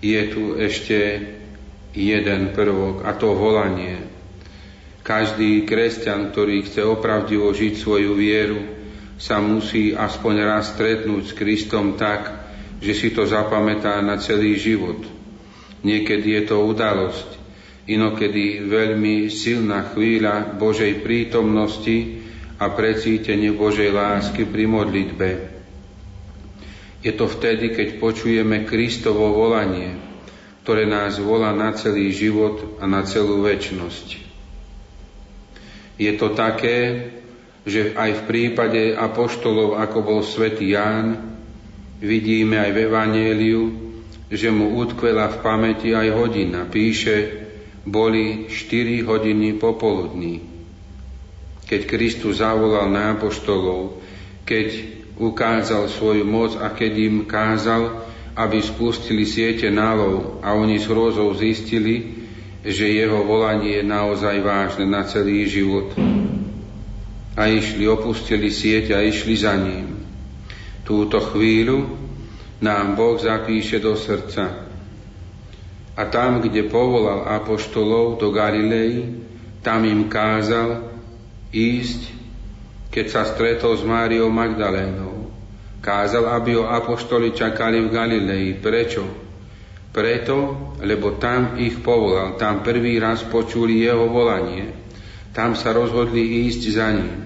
Je 0.00 0.20
tu 0.32 0.56
ešte 0.56 0.96
jeden 1.92 2.52
prvok 2.56 3.04
a 3.04 3.12
to 3.16 3.36
volanie. 3.36 4.07
Každý 5.08 5.64
kresťan, 5.64 6.36
ktorý 6.36 6.68
chce 6.68 6.84
opravdivo 6.84 7.48
žiť 7.48 7.80
svoju 7.80 8.12
vieru, 8.12 8.60
sa 9.16 9.40
musí 9.40 9.96
aspoň 9.96 10.34
raz 10.44 10.76
stretnúť 10.76 11.32
s 11.32 11.32
Kristom 11.32 11.96
tak, 11.96 12.28
že 12.84 12.92
si 12.92 13.08
to 13.16 13.24
zapamätá 13.24 14.04
na 14.04 14.20
celý 14.20 14.60
život. 14.60 15.00
Niekedy 15.80 16.36
je 16.36 16.42
to 16.52 16.60
udalosť, 16.60 17.40
inokedy 17.88 18.68
veľmi 18.68 19.32
silná 19.32 19.96
chvíľa 19.96 20.60
Božej 20.60 21.00
prítomnosti 21.00 22.20
a 22.60 22.68
precítenie 22.68 23.56
Božej 23.56 23.88
lásky 23.88 24.44
pri 24.44 24.68
modlitbe. 24.68 25.28
Je 27.00 27.16
to 27.16 27.32
vtedy, 27.32 27.72
keď 27.72 27.96
počujeme 27.96 28.68
Kristovo 28.68 29.32
volanie, 29.32 29.96
ktoré 30.68 30.84
nás 30.84 31.16
volá 31.16 31.56
na 31.56 31.72
celý 31.72 32.12
život 32.12 32.76
a 32.76 32.84
na 32.84 33.08
celú 33.08 33.40
väčnosť. 33.40 34.27
Je 35.98 36.14
to 36.14 36.32
také, 36.32 37.10
že 37.66 37.92
aj 37.92 38.22
v 38.22 38.26
prípade 38.30 38.94
apoštolov, 38.94 39.76
ako 39.76 39.98
bol 40.00 40.20
svätý 40.22 40.72
Ján, 40.72 41.18
vidíme 41.98 42.62
aj 42.62 42.70
v 42.70 42.78
Evangeliu, 42.86 43.62
že 44.30 44.48
mu 44.54 44.78
utkvela 44.78 45.28
v 45.28 45.40
pamäti 45.42 45.90
aj 45.92 46.08
hodina. 46.14 46.64
Píše, 46.70 47.48
boli 47.82 48.46
4 48.46 49.02
hodiny 49.02 49.58
popoludní. 49.58 50.44
Keď 51.68 51.80
Kristus 51.84 52.40
zavolal 52.40 52.88
na 52.88 53.16
apoštolov, 53.16 54.00
keď 54.48 54.96
ukázal 55.18 55.90
svoju 55.90 56.24
moc 56.24 56.56
a 56.56 56.72
keď 56.72 56.92
im 56.96 57.16
kázal, 57.28 58.06
aby 58.38 58.62
spustili 58.62 59.26
siete 59.26 59.66
nálov 59.68 60.40
a 60.46 60.54
oni 60.54 60.78
s 60.78 60.86
hrôzou 60.86 61.34
zistili, 61.34 62.27
že 62.64 62.86
jeho 62.90 63.22
volanie 63.22 63.80
je 63.80 63.84
naozaj 63.86 64.42
vážne 64.42 64.86
na 64.86 65.06
celý 65.06 65.46
život. 65.46 65.94
A 67.38 67.46
išli, 67.46 67.86
opustili 67.86 68.50
sieť 68.50 68.98
a 68.98 69.02
išli 69.02 69.34
za 69.38 69.54
ním. 69.54 70.02
Túto 70.82 71.22
chvíľu 71.22 71.86
nám 72.58 72.98
Boh 72.98 73.14
zapíše 73.14 73.78
do 73.78 73.94
srdca. 73.94 74.66
A 75.98 76.02
tam, 76.10 76.42
kde 76.42 76.66
povolal 76.66 77.26
apoštolov 77.38 78.18
do 78.18 78.34
Galilei, 78.34 79.22
tam 79.62 79.86
im 79.86 80.10
kázal 80.10 80.90
ísť, 81.54 82.10
keď 82.90 83.06
sa 83.06 83.22
stretol 83.26 83.78
s 83.78 83.86
Máriou 83.86 84.30
Magdalénou 84.30 85.18
Kázal, 85.78 86.26
aby 86.34 86.58
ho 86.58 86.66
apoštoli 86.66 87.30
čakali 87.30 87.86
v 87.86 87.92
Galilei. 87.94 88.46
Prečo? 88.58 89.27
Preto, 89.98 90.70
lebo 90.78 91.18
tam 91.18 91.58
ich 91.58 91.82
povolal, 91.82 92.38
tam 92.38 92.62
prvý 92.62 93.02
raz 93.02 93.26
počuli 93.26 93.82
jeho 93.82 94.06
volanie. 94.06 94.70
Tam 95.34 95.58
sa 95.58 95.74
rozhodli 95.74 96.46
ísť 96.46 96.62
za 96.70 96.88
ním. 96.94 97.18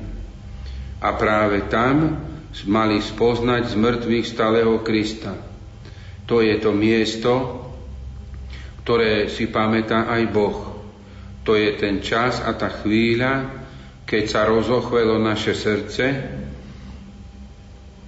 A 1.04 1.12
práve 1.12 1.68
tam 1.68 2.16
mali 2.64 3.04
spoznať 3.04 3.68
z 3.68 3.74
mŕtvych 3.76 4.24
stáleho 4.24 4.80
Krista. 4.80 5.37
To 6.24 6.40
je 6.40 6.56
to 6.56 6.72
miesto, 6.72 7.61
ktoré 8.80 9.28
si 9.28 9.52
pamätá 9.52 10.08
aj 10.08 10.22
Boh. 10.32 10.72
To 11.44 11.52
je 11.52 11.76
ten 11.76 12.00
čas 12.00 12.40
a 12.40 12.56
tá 12.56 12.72
chvíľa, 12.72 13.52
keď 14.08 14.22
sa 14.32 14.48
rozochvelo 14.48 15.20
naše 15.20 15.52
srdce 15.52 16.04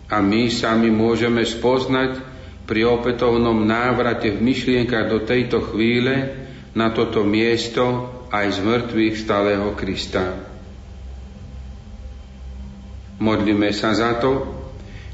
a 0.09 0.17
my 0.25 0.49
sami 0.49 0.89
môžeme 0.89 1.45
spoznať 1.45 2.34
pri 2.65 2.81
opätovnom 2.89 3.61
návrate 3.65 4.33
v 4.33 4.41
myšlienkach 4.41 5.13
do 5.13 5.21
tejto 5.25 5.61
chvíle 5.73 6.33
na 6.73 6.89
toto 6.91 7.21
miesto 7.23 8.09
aj 8.33 8.47
z 8.57 8.59
mŕtvych 8.65 9.15
stáleho 9.21 9.69
Krista. 9.77 10.33
Modlíme 13.21 13.71
sa 13.71 13.95
za 13.95 14.19
to, 14.19 14.43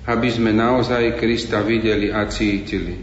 aby 0.08 0.28
sme 0.32 0.56
naozaj 0.56 1.20
Krista 1.20 1.60
videli 1.60 2.08
a 2.08 2.24
cítili. 2.30 2.96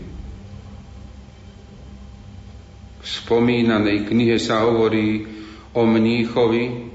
V 2.98 3.06
spomínanej 3.06 4.10
knihe 4.10 4.42
sa 4.42 4.66
hovorí 4.66 5.24
o 5.78 5.86
mníchovi, 5.86 6.90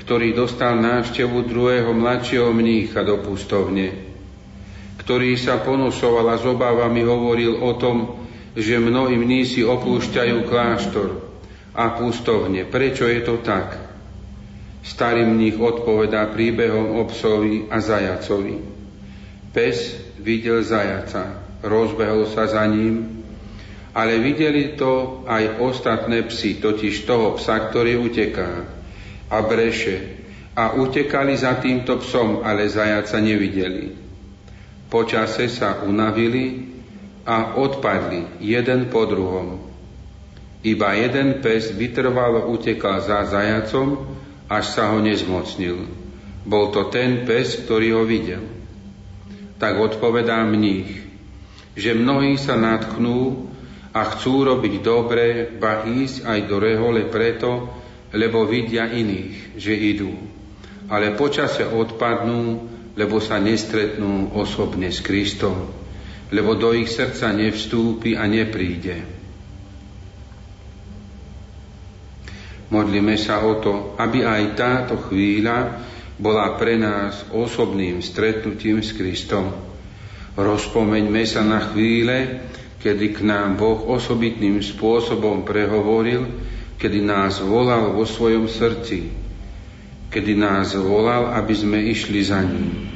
ktorý 0.00 0.32
dostal 0.32 0.80
návštevu 0.80 1.44
druhého 1.46 1.92
mladšieho 1.92 2.50
mnícha 2.50 3.04
do 3.04 3.20
pustovne, 3.20 4.09
ktorý 5.00 5.40
sa 5.40 5.64
ponosoval 5.64 6.28
a 6.28 6.36
s 6.36 6.44
obávami 6.44 7.00
hovoril 7.00 7.56
o 7.64 7.72
tom, 7.80 8.28
že 8.52 8.76
mnohí 8.76 9.16
mnísi 9.16 9.64
opúšťajú 9.64 10.36
kláštor 10.44 11.08
a 11.72 11.96
pustovne. 11.96 12.68
Prečo 12.68 13.08
je 13.08 13.20
to 13.24 13.40
tak? 13.40 13.80
Starý 14.84 15.24
mních 15.24 15.60
odpovedá 15.60 16.28
príbehom 16.32 17.00
o 17.00 17.08
psovi 17.08 17.68
a 17.72 17.80
zajacovi. 17.80 18.56
Pes 19.52 19.96
videl 20.20 20.64
zajaca, 20.64 21.40
rozbehol 21.64 22.28
sa 22.32 22.48
za 22.48 22.64
ním, 22.68 23.24
ale 23.92 24.22
videli 24.22 24.78
to 24.78 25.24
aj 25.26 25.58
ostatné 25.58 26.22
psy, 26.30 26.62
totiž 26.62 27.04
toho 27.04 27.36
psa, 27.36 27.68
ktorý 27.68 27.98
uteká 27.98 28.66
a 29.30 29.36
breše 29.42 30.20
a 30.54 30.74
utekali 30.74 31.34
za 31.36 31.58
týmto 31.58 31.98
psom, 32.02 32.42
ale 32.42 32.70
zajaca 32.70 33.18
nevideli. 33.18 33.99
Počase 34.90 35.46
sa 35.46 35.86
unavili 35.86 36.66
a 37.22 37.54
odpadli 37.54 38.42
jeden 38.42 38.90
po 38.90 39.06
druhom. 39.06 39.62
Iba 40.60 40.98
jeden 40.98 41.40
pes 41.40 41.72
vytrvalo 41.72 42.50
utekal 42.52 43.00
za 43.00 43.24
zajacom, 43.24 44.18
až 44.50 44.64
sa 44.76 44.90
ho 44.92 44.98
nezmocnil. 44.98 45.88
Bol 46.42 46.74
to 46.74 46.90
ten 46.90 47.22
pes, 47.22 47.54
ktorý 47.64 47.88
ho 47.96 48.02
videl. 48.04 48.42
Tak 49.62 49.78
odpovedá 49.78 50.42
mních, 50.42 50.90
že 51.78 51.94
mnohí 51.94 52.34
sa 52.34 52.58
natchnú 52.58 53.48
a 53.94 54.00
chcú 54.10 54.42
robiť 54.42 54.74
dobre, 54.82 55.46
ba 55.54 55.86
ísť 55.86 56.26
aj 56.26 56.38
do 56.50 56.56
rehole 56.58 57.06
preto, 57.06 57.70
lebo 58.10 58.42
vidia 58.44 58.90
iných, 58.90 59.54
že 59.54 59.74
idú. 59.74 60.12
Ale 60.90 61.14
počase 61.14 61.62
odpadnú, 61.62 62.66
lebo 62.94 63.22
sa 63.22 63.38
nestretnú 63.38 64.34
osobne 64.34 64.90
s 64.90 65.02
Kristom, 65.02 65.70
lebo 66.30 66.54
do 66.58 66.74
ich 66.74 66.90
srdca 66.90 67.30
nevstúpi 67.34 68.18
a 68.18 68.26
nepríde. 68.26 69.20
Modlíme 72.70 73.18
sa 73.18 73.42
o 73.42 73.58
to, 73.58 73.98
aby 73.98 74.22
aj 74.22 74.42
táto 74.54 74.94
chvíľa 75.10 75.82
bola 76.22 76.54
pre 76.54 76.78
nás 76.78 77.26
osobným 77.34 77.98
stretnutím 77.98 78.78
s 78.78 78.94
Kristom. 78.94 79.50
Rozpomeňme 80.38 81.22
sa 81.26 81.42
na 81.42 81.74
chvíle, 81.74 82.46
kedy 82.78 83.06
k 83.18 83.26
nám 83.26 83.58
Boh 83.58 83.90
osobitným 83.90 84.62
spôsobom 84.62 85.42
prehovoril, 85.42 86.30
kedy 86.78 87.02
nás 87.02 87.42
volal 87.42 87.90
vo 87.90 88.06
svojom 88.06 88.46
srdci, 88.46 89.19
kedy 90.10 90.34
nás 90.34 90.74
volal, 90.74 91.30
aby 91.38 91.54
sme 91.54 91.78
išli 91.86 92.20
za 92.20 92.42
ním. 92.42 92.90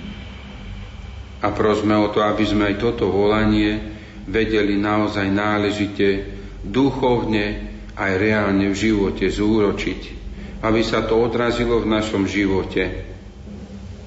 A 1.41 1.55
prosme 1.55 1.95
o 1.95 2.11
to, 2.11 2.19
aby 2.21 2.43
sme 2.43 2.75
aj 2.75 2.83
toto 2.83 3.07
volanie 3.07 3.95
vedeli 4.27 4.75
naozaj 4.75 5.31
náležite, 5.31 6.27
duchovne 6.67 7.71
aj 7.95 8.13
reálne 8.19 8.73
v 8.73 8.77
živote 8.77 9.31
zúročiť, 9.31 10.01
aby 10.65 10.81
sa 10.83 11.07
to 11.07 11.15
odrazilo 11.21 11.79
v 11.79 11.91
našom 11.93 12.27
živote. 12.27 13.07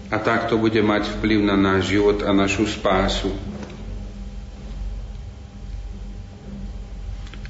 A 0.08 0.18
takto 0.20 0.60
bude 0.60 0.80
mať 0.84 1.20
vplyv 1.20 1.40
na 1.44 1.56
náš 1.56 1.96
život 1.96 2.24
a 2.24 2.32
našu 2.36 2.68
spásu. 2.68 3.32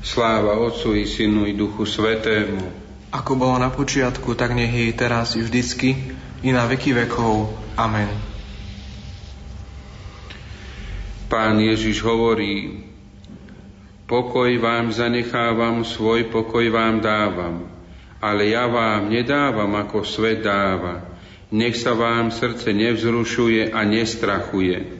Sláva 0.01 0.57
Otcu 0.57 0.97
i 0.97 1.05
Synu 1.05 1.45
i 1.45 1.53
Duchu 1.53 1.85
Svetému. 1.85 2.86
Ako 3.17 3.33
bolo 3.33 3.57
na 3.57 3.73
počiatku, 3.73 4.37
tak 4.37 4.53
nech 4.53 4.69
je 4.69 4.93
teraz 4.93 5.33
i 5.33 5.41
vždycky, 5.41 6.13
i 6.45 6.53
na 6.53 6.69
veky 6.69 6.93
vekov. 6.93 7.49
Amen. 7.73 8.13
Pán 11.25 11.57
Ježiš 11.57 12.05
hovorí, 12.05 12.85
pokoj 14.05 14.47
vám 14.61 14.93
zanechávam, 14.93 15.81
svoj 15.81 16.29
pokoj 16.29 16.63
vám 16.69 17.01
dávam, 17.01 17.67
ale 18.21 18.53
ja 18.53 18.69
vám 18.69 19.09
nedávam, 19.09 19.75
ako 19.75 20.05
svet 20.05 20.45
dáva. 20.45 21.03
Nech 21.49 21.75
sa 21.75 21.97
vám 21.97 22.29
srdce 22.29 22.69
nevzrušuje 22.69 23.73
a 23.73 23.81
nestrachuje. 23.81 24.96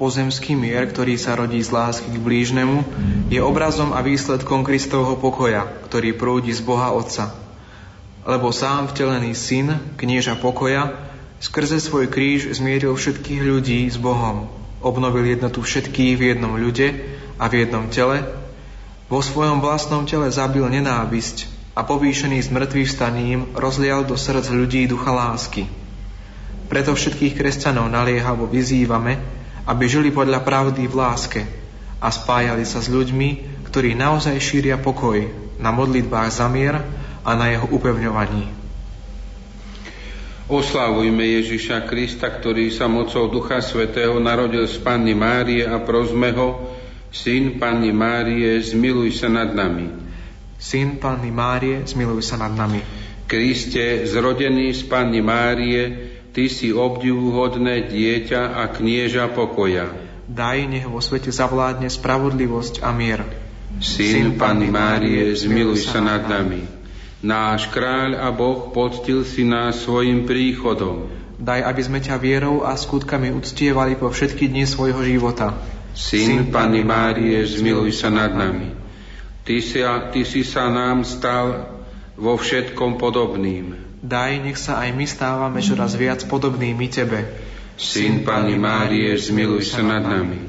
Pozemský 0.00 0.56
mier, 0.56 0.88
ktorý 0.88 1.20
sa 1.20 1.36
rodí 1.36 1.60
z 1.60 1.76
lásky 1.76 2.08
k 2.08 2.24
blížnemu, 2.24 2.88
je 3.28 3.36
obrazom 3.44 3.92
a 3.92 4.00
výsledkom 4.00 4.64
Kristovho 4.64 5.20
pokoja, 5.20 5.68
ktorý 5.92 6.16
prúdi 6.16 6.56
z 6.56 6.64
Boha 6.64 6.88
Otca. 6.96 7.36
Lebo 8.24 8.48
sám 8.48 8.88
vtelený 8.88 9.36
syn, 9.36 9.76
knieža 10.00 10.40
pokoja, 10.40 10.96
skrze 11.36 11.84
svoj 11.84 12.08
kríž 12.08 12.48
zmieril 12.48 12.96
všetkých 12.96 13.44
ľudí 13.44 13.84
s 13.92 14.00
Bohom, 14.00 14.48
obnovil 14.80 15.36
jednotu 15.36 15.60
všetkých 15.60 16.16
v 16.16 16.22
jednom 16.32 16.56
ľude 16.56 16.96
a 17.36 17.52
v 17.52 17.68
jednom 17.68 17.84
tele, 17.92 18.24
vo 19.12 19.20
svojom 19.20 19.60
vlastnom 19.60 20.08
tele 20.08 20.32
zabil 20.32 20.64
nenávisť 20.64 21.44
a 21.76 21.84
povýšený 21.84 22.40
s 22.40 22.48
mŕtvych 22.48 22.88
staním 22.88 23.52
rozlial 23.52 24.08
do 24.08 24.16
srdc 24.16 24.48
ľudí 24.48 24.88
ducha 24.88 25.12
lásky. 25.12 25.68
Preto 26.72 26.96
všetkých 26.96 27.36
kresťanov 27.36 27.92
naliehavo 27.92 28.48
vyzývame, 28.48 29.39
aby 29.70 29.84
žili 29.86 30.10
podľa 30.10 30.42
pravdy 30.42 30.90
v 30.90 30.94
láske 30.98 31.40
a 32.02 32.10
spájali 32.10 32.66
sa 32.66 32.82
s 32.82 32.90
ľuďmi, 32.90 33.62
ktorí 33.70 33.94
naozaj 33.94 34.34
šíria 34.42 34.82
pokoj 34.82 35.22
na 35.62 35.70
modlitbách 35.70 36.30
za 36.34 36.50
mier 36.50 36.82
a 37.22 37.30
na 37.38 37.54
jeho 37.54 37.70
upevňovaní. 37.70 38.50
Oslavujme 40.50 41.22
Ježiša 41.22 41.86
Krista, 41.86 42.26
ktorý 42.26 42.74
sa 42.74 42.90
mocou 42.90 43.30
Ducha 43.30 43.62
Svetého 43.62 44.18
narodil 44.18 44.66
z 44.66 44.82
Panny 44.82 45.14
Márie 45.14 45.62
a 45.62 45.78
prosme 45.78 46.34
ho, 46.34 46.74
Syn 47.14 47.62
Panny 47.62 47.94
Márie, 47.94 48.58
zmiluj 48.58 49.14
sa 49.14 49.30
nad 49.30 49.54
nami. 49.54 49.86
Syn 50.58 50.98
Panny 50.98 51.30
Márie, 51.30 51.86
zmiluj 51.86 52.26
sa 52.26 52.34
nad 52.34 52.50
nami. 52.50 52.82
Kriste, 53.30 54.10
zrodený 54.10 54.74
z 54.74 54.90
Panny 54.90 55.22
Márie, 55.22 56.09
Ty 56.30 56.46
si 56.46 56.70
obdivuhodné 56.70 57.90
dieťa 57.90 58.62
a 58.62 58.70
knieža 58.70 59.34
pokoja. 59.34 59.90
Daj, 60.30 60.58
nech 60.70 60.86
vo 60.86 61.02
svete 61.02 61.34
zavládne 61.34 61.90
spravodlivosť 61.90 62.86
a 62.86 62.94
mier. 62.94 63.26
Syn 63.82 64.38
Panny 64.38 64.70
Márie, 64.70 65.34
zmiluj 65.34 65.90
sa 65.90 65.98
nad 65.98 66.30
nami. 66.30 66.62
Náš 67.20 67.66
kráľ 67.74 68.22
a 68.22 68.30
Boh 68.30 68.70
poctil 68.70 69.26
si 69.26 69.42
nás 69.42 69.82
svojim 69.82 70.22
príchodom. 70.30 71.10
Daj, 71.34 71.66
aby 71.66 71.82
sme 71.82 71.98
ťa 71.98 72.22
vierou 72.22 72.62
a 72.62 72.78
skutkami 72.78 73.34
uctievali 73.34 73.98
po 73.98 74.06
všetky 74.06 74.46
dni 74.46 74.70
svojho 74.70 75.02
života. 75.02 75.58
Syn 75.98 76.54
Panny 76.54 76.86
Márie, 76.86 77.42
zmiluj 77.42 77.90
sa 77.98 78.06
nad 78.06 78.30
nami. 78.30 78.70
Ty 79.42 79.56
si, 79.58 79.82
ty 80.14 80.22
si 80.22 80.46
sa 80.46 80.70
nám 80.70 81.02
stal 81.02 81.74
vo 82.14 82.38
všetkom 82.38 83.02
podobným. 83.02 83.89
Daj, 84.00 84.40
nech 84.40 84.56
sa 84.56 84.80
aj 84.80 84.96
my 84.96 85.04
stávame 85.04 85.60
čoraz 85.60 85.92
viac 85.92 86.24
podobnými 86.24 86.88
Tebe. 86.88 87.20
Syn 87.76 88.24
Panny 88.24 88.56
Márie, 88.56 89.12
zmiluj 89.16 89.76
sa 89.76 89.84
nad 89.84 90.00
nami. 90.00 90.40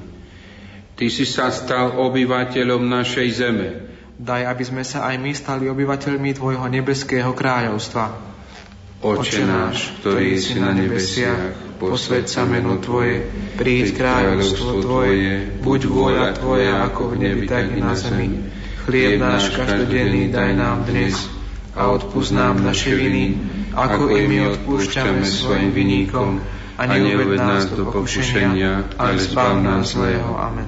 Ty 0.95 1.05
si 1.11 1.27
sa 1.27 1.51
stal 1.51 1.99
obyvateľom 1.99 2.83
našej 2.87 3.27
zeme 3.33 3.91
Daj, 4.21 4.45
aby 4.45 4.63
sme 4.63 4.83
sa 4.85 5.09
aj 5.09 5.17
my 5.17 5.33
stali 5.33 5.65
obyvateľmi 5.65 6.37
Tvojho 6.37 6.69
nebeského 6.69 7.33
kráľovstva. 7.33 8.29
Oče 9.01 9.49
náš, 9.49 9.97
ktorý 9.97 10.37
si 10.37 10.61
na 10.61 10.77
nebesiach, 10.77 11.57
posved 11.81 12.29
sa 12.29 12.45
meno 12.45 12.77
Tvoje, 12.77 13.25
príď 13.57 13.97
kráľovstvo 13.97 14.85
Tvoje, 14.85 15.57
buď 15.65 15.79
vôľa 15.89 16.27
Tvoja 16.37 16.85
ako 16.85 17.17
v 17.17 17.25
nebi, 17.25 17.49
tak 17.49 17.73
i 17.73 17.81
na 17.81 17.97
zemi. 17.97 18.45
Chlieb 18.85 19.17
náš 19.17 19.49
každodenný 19.57 20.29
daj 20.29 20.53
nám 20.53 20.85
dnes 20.85 21.40
a 21.71 21.81
odpúsť 21.91 22.31
nám 22.35 22.59
naše 22.63 22.95
viny, 22.95 23.39
ako 23.71 24.11
i 24.11 24.27
my 24.27 24.37
odpúšťame 24.55 25.23
svojim 25.23 25.71
viníkom 25.71 26.43
a 26.75 26.83
neuved 26.87 27.39
nás 27.39 27.71
do 27.71 27.87
pokušenia, 27.87 28.97
ale 28.99 29.19
zbav 29.19 29.59
nás 29.63 29.95
zlého. 29.95 30.35
Amen. 30.35 30.67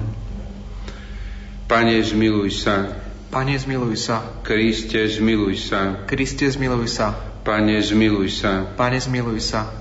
Pane, 1.68 1.96
zmiluj 2.00 2.50
sa, 2.64 3.04
Pane, 3.34 3.58
zmiluj 3.58 3.98
sa. 3.98 4.22
Kriste, 4.46 5.10
zmiluj 5.10 5.58
sa. 5.58 6.06
Kriste, 6.06 6.46
zmiluj 6.46 6.86
sa. 6.86 7.18
Pane, 7.42 7.82
zmiluj 7.82 8.30
sa. 8.30 8.62
Pane, 8.78 9.02
zmiluj 9.02 9.42
sa. 9.42 9.74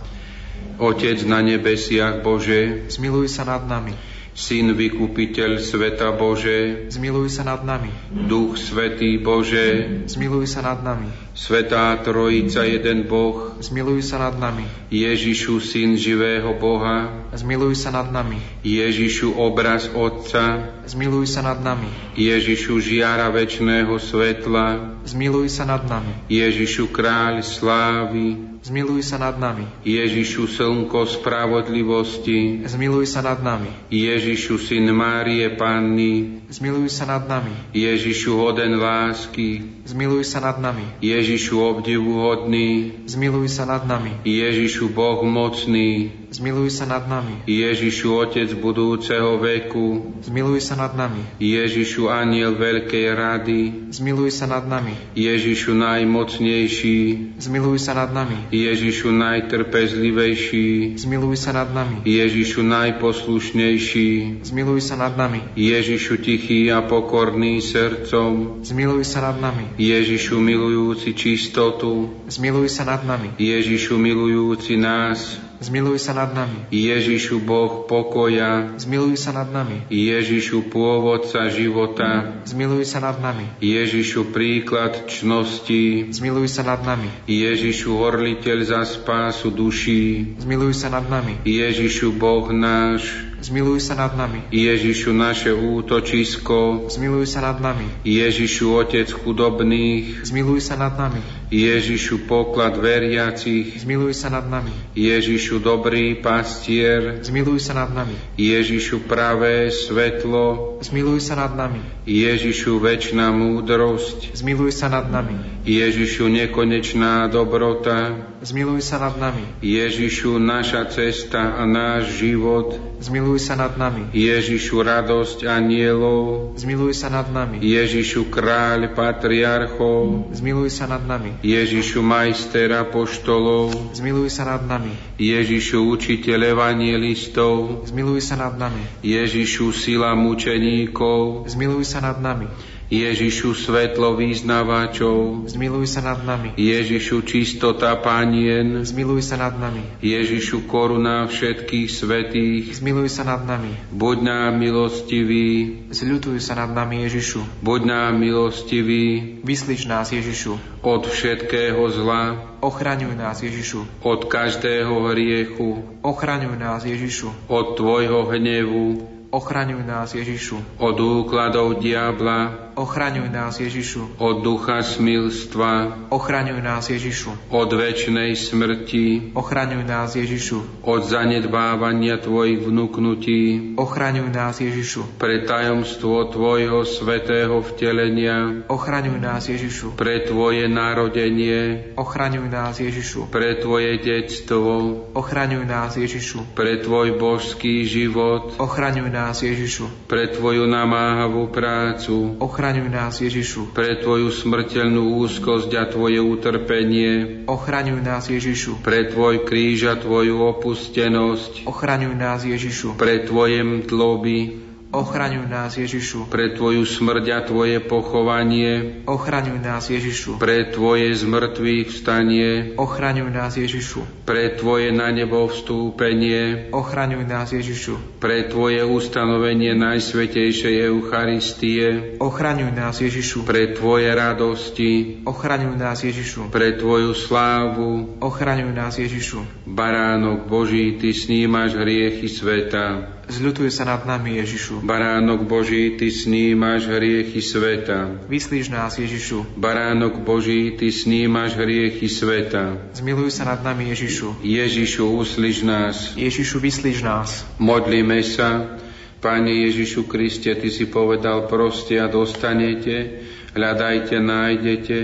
Otec 0.81 1.21
na 1.29 1.45
nebesiach 1.45 2.25
Bože, 2.25 2.89
zmiluj 2.89 3.29
sa 3.29 3.45
nad 3.45 3.61
nami. 3.69 3.93
Syn 4.33 4.73
vykupiteľ 4.73 5.61
sveta 5.61 6.09
Bože, 6.17 6.89
zmiluj 6.89 7.29
sa 7.29 7.45
nad 7.45 7.61
nami. 7.61 7.93
Duch 8.09 8.57
Svetý 8.57 9.21
Bože, 9.21 10.01
zmiluj 10.09 10.49
sa 10.49 10.65
nad 10.65 10.81
nami. 10.81 11.05
Svetá 11.33 11.97
Trojica, 12.05 12.61
jeden 12.61 13.09
Boh, 13.09 13.57
zmiluj 13.57 14.05
sa 14.05 14.21
nad 14.21 14.37
nami. 14.37 14.69
Ježišu, 14.93 15.57
Syn 15.65 15.97
živého 15.97 16.53
Boha, 16.61 17.25
zmiluj 17.33 17.73
sa 17.73 17.89
nad 17.89 18.13
nami. 18.13 18.37
Ježišu, 18.61 19.33
obraz 19.33 19.89
Otca, 19.97 20.77
zmiluj 20.85 21.33
sa 21.33 21.41
nad 21.41 21.57
nami. 21.57 21.89
Ježišu, 22.13 22.77
žiara 22.77 23.33
večného 23.33 23.97
svetla, 23.97 25.01
zmiluj 25.09 25.49
sa 25.49 25.65
nad 25.65 25.81
nami. 25.89 26.13
Ježišu, 26.29 26.93
kráľ 26.93 27.41
slávy, 27.41 28.53
Zmiluj 28.63 29.03
sa 29.03 29.19
nad 29.19 29.35
nami. 29.35 29.67
Ježišu, 29.83 30.47
slnko 30.47 31.03
spravodlivosti. 31.03 32.63
Zmiluj 32.63 33.11
sa 33.11 33.19
nad 33.19 33.43
nami. 33.43 33.67
Ježišu, 33.91 34.55
syn 34.55 34.87
Márie 34.95 35.51
Panny. 35.59 36.39
Zmiluj 36.47 36.87
sa 36.87 37.03
nad 37.03 37.27
nami. 37.27 37.51
Ježišu, 37.75 38.39
hoden 38.39 38.79
lásky. 38.79 39.67
Zmiluj 39.83 40.23
sa 40.23 40.39
nad 40.39 40.63
nami. 40.63 40.87
Ježišu, 41.03 41.22
obdivuhodný. 41.59 43.03
Zmiluj 43.07 43.47
sa 43.47 43.63
nad 43.63 43.87
nami. 43.87 44.23
Ježišu, 44.27 44.91
Boh 44.91 45.23
mocný. 45.23 46.22
Zmiluj 46.33 46.73
sa 46.73 46.89
nad 46.89 47.05
nami. 47.05 47.45
Ježišu, 47.45 48.09
Otec 48.09 48.49
budúceho 48.57 49.37
veku. 49.37 50.17
Zmiluj 50.25 50.65
sa 50.65 50.73
nad 50.73 50.97
nami. 50.97 51.21
Ježišu, 51.37 52.09
Aniel 52.09 52.57
veľkej 52.57 53.07
rady. 53.13 53.59
Zmiluj 53.93 54.33
sa 54.33 54.49
nad 54.49 54.65
nami. 54.65 54.97
Ježišu, 55.13 55.77
najmocnejší. 55.77 56.99
Zmiluj 57.37 57.77
sa 57.77 57.93
nad 57.93 58.09
nami. 58.09 58.49
Ježišu 58.49 59.13
najtrpezlivejší, 59.13 60.97
zmiluj 60.97 61.35
sa 61.37 61.51
nad 61.53 61.69
nami. 61.69 62.01
Ježišu 62.07 62.61
najposlušnejší, 62.63 64.09
zmiluj 64.41 64.79
sa 64.81 64.95
nad 64.97 65.13
nami. 65.13 65.43
Ježišu 65.53 66.23
tichý 66.23 66.71
a 66.73 66.81
pokorný 66.81 67.61
srdcom, 67.61 68.63
zmiluj 68.65 69.03
sa 69.05 69.29
nad 69.31 69.37
nami. 69.37 69.77
Ježišu 69.77 70.39
milujúci 70.39 71.13
čistotu, 71.13 72.09
zmiluj 72.25 72.71
sa 72.71 72.87
nad 72.87 73.03
nami. 73.03 73.35
Ježišu 73.37 73.99
milujúci 73.99 74.79
nás, 74.79 75.37
Zmiluj 75.63 76.03
sa 76.03 76.11
nad 76.11 76.35
nami. 76.35 76.67
Ježišu 76.75 77.39
Boh 77.39 77.87
pokoja. 77.87 78.75
Zmiluj 78.75 79.15
sa 79.15 79.31
nad 79.31 79.47
nami. 79.47 79.87
Ježišu 79.87 80.67
pôvodca 80.67 81.47
života. 81.47 82.43
Zmiluj 82.43 82.83
sa 82.83 82.99
nad 82.99 83.23
nami. 83.23 83.47
Ježišu 83.63 84.35
príklad 84.35 85.07
čnosti. 85.07 86.11
Zmiluj 86.11 86.51
sa 86.51 86.67
nad 86.67 86.83
nami. 86.83 87.07
Ježišu 87.31 87.95
horliteľ 87.95 88.57
za 88.67 88.83
spásu 88.83 89.55
duší. 89.55 90.35
Zmiluj 90.35 90.75
sa 90.75 90.91
nad 90.91 91.07
nami. 91.07 91.39
Ježišu 91.47 92.11
Boh 92.11 92.51
náš. 92.51 93.31
Zmiluj 93.43 93.83
sa 93.83 93.95
nad 93.95 94.15
nami. 94.15 94.43
Ježišu 94.51 95.11
naše 95.11 95.51
útočisko. 95.51 96.87
Zmiluj 96.91 97.27
sa 97.27 97.43
nad 97.43 97.59
nami. 97.59 97.87
Ježišu 98.03 98.71
Otec 98.71 99.11
chudobných. 99.11 100.27
Zmiluj 100.27 100.59
sa 100.63 100.79
nad 100.79 100.95
nami. 100.95 101.19
Ježišu 101.53 102.25
poklad 102.25 102.81
veriacich. 102.81 103.77
Zmiluj 103.77 104.17
sa 104.17 104.33
nad 104.33 104.49
nami. 104.49 104.73
Ježišu 104.97 105.61
dobrý 105.61 106.17
pastier. 106.17 107.21
Zmiluj 107.21 107.61
sa 107.61 107.77
nad 107.77 107.93
nami. 107.93 108.17
Ježišu 108.41 109.05
pravé 109.05 109.69
svetlo. 109.69 110.81
Zmiluj 110.81 111.21
sa 111.21 111.37
nad 111.37 111.53
nami. 111.53 111.77
Ježišu 112.09 112.81
väčšná 112.81 113.29
múdrosť. 113.29 114.33
Zmiluj 114.33 114.73
sa 114.73 114.89
nad 114.89 115.13
nami. 115.13 115.37
Ježišu 115.61 116.25
nekonečná 116.25 117.29
dobrota. 117.29 118.17
Zmiluj 118.41 118.81
sa 118.81 118.97
nad 118.97 119.15
nami. 119.21 119.45
Ježišu 119.61 120.41
naša 120.41 120.89
cesta 120.89 121.53
a 121.55 121.63
náš 121.69 122.17
život. 122.17 122.75
Zmiluj 122.97 123.39
sa 123.39 123.55
nad 123.55 123.77
nami. 123.77 124.09
Ježišu 124.11 124.83
radosť 124.83 125.45
anielov. 125.47 126.55
Zmiluj 126.57 126.97
sa 126.97 127.13
nad 127.13 127.29
nami. 127.29 127.61
Ježišu 127.61 128.27
kráľ 128.33 128.91
patriarchov. 128.97 130.33
Zmiluj 130.35 130.73
sa 130.73 130.89
nad 130.89 131.05
nami. 131.05 131.42
Ježišu 131.43 131.99
majster 131.99 132.71
apoštolov. 132.71 133.91
Zmiluj 133.91 134.31
sa 134.31 134.47
nad 134.47 134.63
nami. 134.63 134.95
Ježišu 135.19 135.83
učiteľ 135.91 136.55
evangelistov. 136.55 137.83
Zmiluj 137.83 138.23
sa 138.23 138.39
nad 138.39 138.55
nami. 138.55 138.79
Ježišu 139.03 139.75
sila 139.75 140.15
mučeníkov. 140.15 141.51
Zmiluj 141.51 141.83
sa 141.83 141.99
nad 141.99 142.23
nami. 142.23 142.47
Ježišu 142.91 143.55
svetlo 143.55 144.19
význavačov, 144.19 145.47
zmiluj 145.47 145.87
sa 145.87 146.03
nad 146.03 146.19
nami. 146.23 146.55
Ježišu 146.59 147.23
čistota 147.23 147.95
panien, 147.99 148.83
zmiluj 148.83 149.23
sa 149.23 149.39
nad 149.39 149.55
nami. 149.55 149.83
Ježišu 150.03 150.67
koruna 150.67 151.27
všetkých 151.27 151.87
svetých, 151.87 152.63
zmiluj 152.75 153.07
sa 153.11 153.23
nad 153.23 153.43
nami. 153.47 153.71
Buď 153.93 154.17
nám 154.23 154.51
milostivý, 154.59 155.79
zľutuj 155.93 156.43
sa 156.43 156.59
nad 156.59 156.71
nami 156.75 157.07
Ježišu. 157.07 157.63
Buď 157.63 157.81
nám 157.87 158.19
milostivý, 158.19 159.39
vyslíš 159.43 159.87
nás 159.87 160.11
Ježišu. 160.11 160.59
Od 160.83 161.07
všetkého 161.07 161.79
zla, 161.95 162.57
ochraňuj 162.59 163.15
nás 163.15 163.39
Ježišu. 163.39 164.03
Od 164.03 164.27
každého 164.27 165.11
hriechu, 165.11 165.83
ochraňuj 166.03 166.55
nás 166.59 166.83
Ježišu. 166.83 167.31
Od 167.47 167.79
tvojho 167.79 168.27
hnevu, 168.27 169.13
ochraňuj 169.33 169.81
nás 169.81 170.13
Ježišu. 170.13 170.61
Od 170.77 170.95
úkladov 170.99 171.81
diabla, 171.81 172.72
Ochraňuj 172.73 173.29
nás, 173.29 173.61
Ježišu. 173.61 174.17
Od 174.17 174.41
ducha 174.41 174.81
smilstva. 174.81 176.09
Ochraňuj 176.09 176.57
nás, 176.57 176.89
Ježišu. 176.89 177.53
Od 177.53 177.69
väčšnej 177.69 178.33
smrti. 178.33 179.37
Ochraňuj 179.37 179.85
nás, 179.85 180.17
Ježišu. 180.17 180.81
Od 180.81 181.01
zanedbávania 181.05 182.17
Tvojich 182.17 182.65
vnúknutí. 182.65 183.77
Ochraňuj 183.77 184.25
nás, 184.33 184.57
Ježišu. 184.57 185.21
Pre 185.21 185.45
tajomstvo 185.45 186.33
Tvojho 186.33 186.81
svetého 186.81 187.61
vtelenia. 187.61 188.65
Ochraňuj 188.65 189.21
nás, 189.21 189.45
Ježišu. 189.45 189.93
Pre 189.93 190.25
Tvoje 190.25 190.65
narodenie. 190.65 191.93
Ochraňuj 191.93 192.49
nás, 192.49 192.81
Ježišu. 192.81 193.29
Pre 193.29 193.53
Tvoje 193.61 194.01
detstvo. 194.01 194.97
Ochraňuj 195.13 195.65
nás, 195.69 195.93
Ježišu. 195.93 196.57
Pre 196.57 196.81
Tvoj 196.81 197.21
božský 197.21 197.85
život. 197.85 198.57
Ochraňuj 198.57 199.13
nás, 199.13 199.45
Ježišu. 199.45 200.09
Pre 200.09 200.25
Tvoju 200.33 200.65
namáhavú 200.65 201.53
prácu. 201.53 202.33
Ochraňuj 202.41 202.62
nás, 202.63 203.19
Ježišu. 203.19 203.75
Pre 203.75 203.99
Tvoju 203.99 204.31
smrteľnú 204.31 205.19
úzkosť 205.19 205.71
a 205.75 205.83
Tvoje 205.91 206.23
utrpenie. 206.23 207.43
Ochraňuj 207.43 207.99
nás, 207.99 208.31
Ježišu. 208.31 208.79
Pre 208.79 209.11
Tvoj 209.11 209.43
kríž 209.43 209.91
a 209.91 209.99
Tvoju 209.99 210.39
opustenosť. 210.39 211.67
Ochraňuj 211.67 212.15
nás, 212.15 212.47
Ježišu. 212.47 212.95
Pre 212.95 213.27
Tvoje 213.27 213.59
mtloby. 213.67 214.63
Ochraňuj 214.93 215.49
nás, 215.49 215.73
Ježišu. 215.73 216.29
Pre 216.29 216.53
Tvoju 216.53 216.85
smrť 216.85 217.25
a 217.33 217.39
Tvoje 217.41 217.81
pochovanie. 217.81 219.01
Ochraňuj 219.09 219.57
nás, 219.57 219.89
Ježišu. 219.89 220.37
Pre 220.37 220.69
Tvoje 220.69 221.09
zmrtvých 221.17 221.89
vstanie. 221.89 222.77
Ochraňuj 222.77 223.33
nás, 223.33 223.57
Ježišu. 223.57 224.05
Pre 224.29 224.53
Tvoje 224.53 224.93
na 224.93 225.09
nebo 225.09 225.49
vstúpenie. 225.49 226.69
Ochraňuj 226.69 227.25
nás, 227.25 227.49
Ježišu. 227.49 228.21
Pre 228.21 228.45
Tvoje 228.53 228.85
ustanovenie 228.85 229.73
Najsvetejšej 229.73 230.85
Eucharistie. 230.85 232.21
Ochraňuj 232.21 232.69
nás, 232.77 233.01
Ježišu. 233.01 233.49
Pre 233.49 233.73
Tvoje 233.73 234.13
radosti. 234.13 235.25
Ochraňuj 235.25 235.73
nás, 235.73 236.05
Ježišu. 236.05 236.53
Pre 236.53 236.69
Tvoju 236.77 237.17
slávu. 237.17 238.21
Ochraňuj 238.21 238.69
nás, 238.69 239.01
Ježišu. 239.01 239.41
Baránok 239.65 240.45
Boží, 240.45 241.01
Ty 241.01 241.17
snímaš 241.17 241.81
hriechy 241.81 242.29
sveta. 242.29 243.17
Zľutuj 243.23 243.71
sa 243.71 243.87
nad 243.87 244.03
nami, 244.03 244.35
Ježišu. 244.43 244.83
Baránok 244.83 245.47
Boží, 245.47 245.95
Ty 245.95 246.11
snímaš 246.11 246.91
hriechy 246.91 247.39
sveta. 247.39 248.27
Vyslíš 248.27 248.67
nás, 248.67 248.99
Ježišu. 248.99 249.47
Baránok 249.55 250.19
Boží, 250.27 250.75
Ty 250.75 250.91
snímaš 250.91 251.55
hriechy 251.55 252.11
sveta. 252.11 252.91
Zmiluj 252.91 253.31
sa 253.31 253.47
nad 253.47 253.63
nami, 253.63 253.95
Ježišu. 253.95 254.43
Ježišu, 254.43 255.07
uslíš 255.07 255.63
nás. 255.63 255.95
Ježišu, 256.19 256.59
vyslíš 256.59 256.99
nás. 257.07 257.47
Modlíme 257.63 258.19
sa. 258.27 258.79
Pane 259.23 259.71
Ježišu 259.71 260.03
Kriste, 260.03 260.51
Ty 260.51 260.67
si 260.67 260.83
povedal, 260.91 261.47
proste 261.47 261.95
a 261.95 262.11
dostanete, 262.11 263.23
hľadajte, 263.55 264.19
nájdete, 264.19 264.97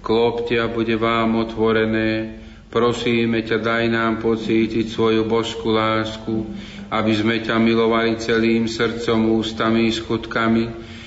klopte 0.00 0.56
a 0.56 0.72
bude 0.72 0.96
vám 0.96 1.36
otvorené. 1.36 2.40
Prosíme 2.68 3.40
ťa, 3.40 3.64
daj 3.64 3.84
nám 3.88 4.20
pocítiť 4.20 4.92
svoju 4.92 5.24
božskú 5.24 5.72
lásku, 5.72 6.44
aby 6.92 7.12
sme 7.16 7.40
ťa 7.40 7.56
milovali 7.56 8.20
celým 8.20 8.68
srdcom, 8.68 9.40
ústami 9.40 9.88
i 9.88 9.92
skutkami 9.92 10.64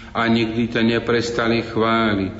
a 0.09 0.25
nikdy 0.25 0.73
ťa 0.73 0.81
neprestali 0.81 1.61
chváliť. 1.61 2.37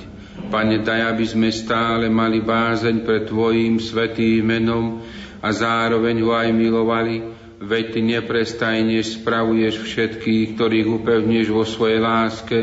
Pane, 0.50 0.82
daj, 0.82 1.14
aby 1.14 1.26
sme 1.30 1.54
stále 1.54 2.10
mali 2.10 2.42
bázeň 2.42 3.06
pre 3.06 3.22
Tvojim 3.30 3.78
svetým 3.78 4.42
menom 4.42 5.06
a 5.38 5.54
zároveň 5.54 6.18
ho 6.26 6.34
aj 6.34 6.50
milovali, 6.50 7.22
veď 7.62 7.86
Ty 7.94 8.00
neprestajne 8.02 9.06
spravuješ 9.06 9.86
všetkých, 9.86 10.58
ktorých 10.58 10.88
upevnieš 10.98 11.48
vo 11.54 11.62
svojej 11.62 12.02
láske, 12.02 12.60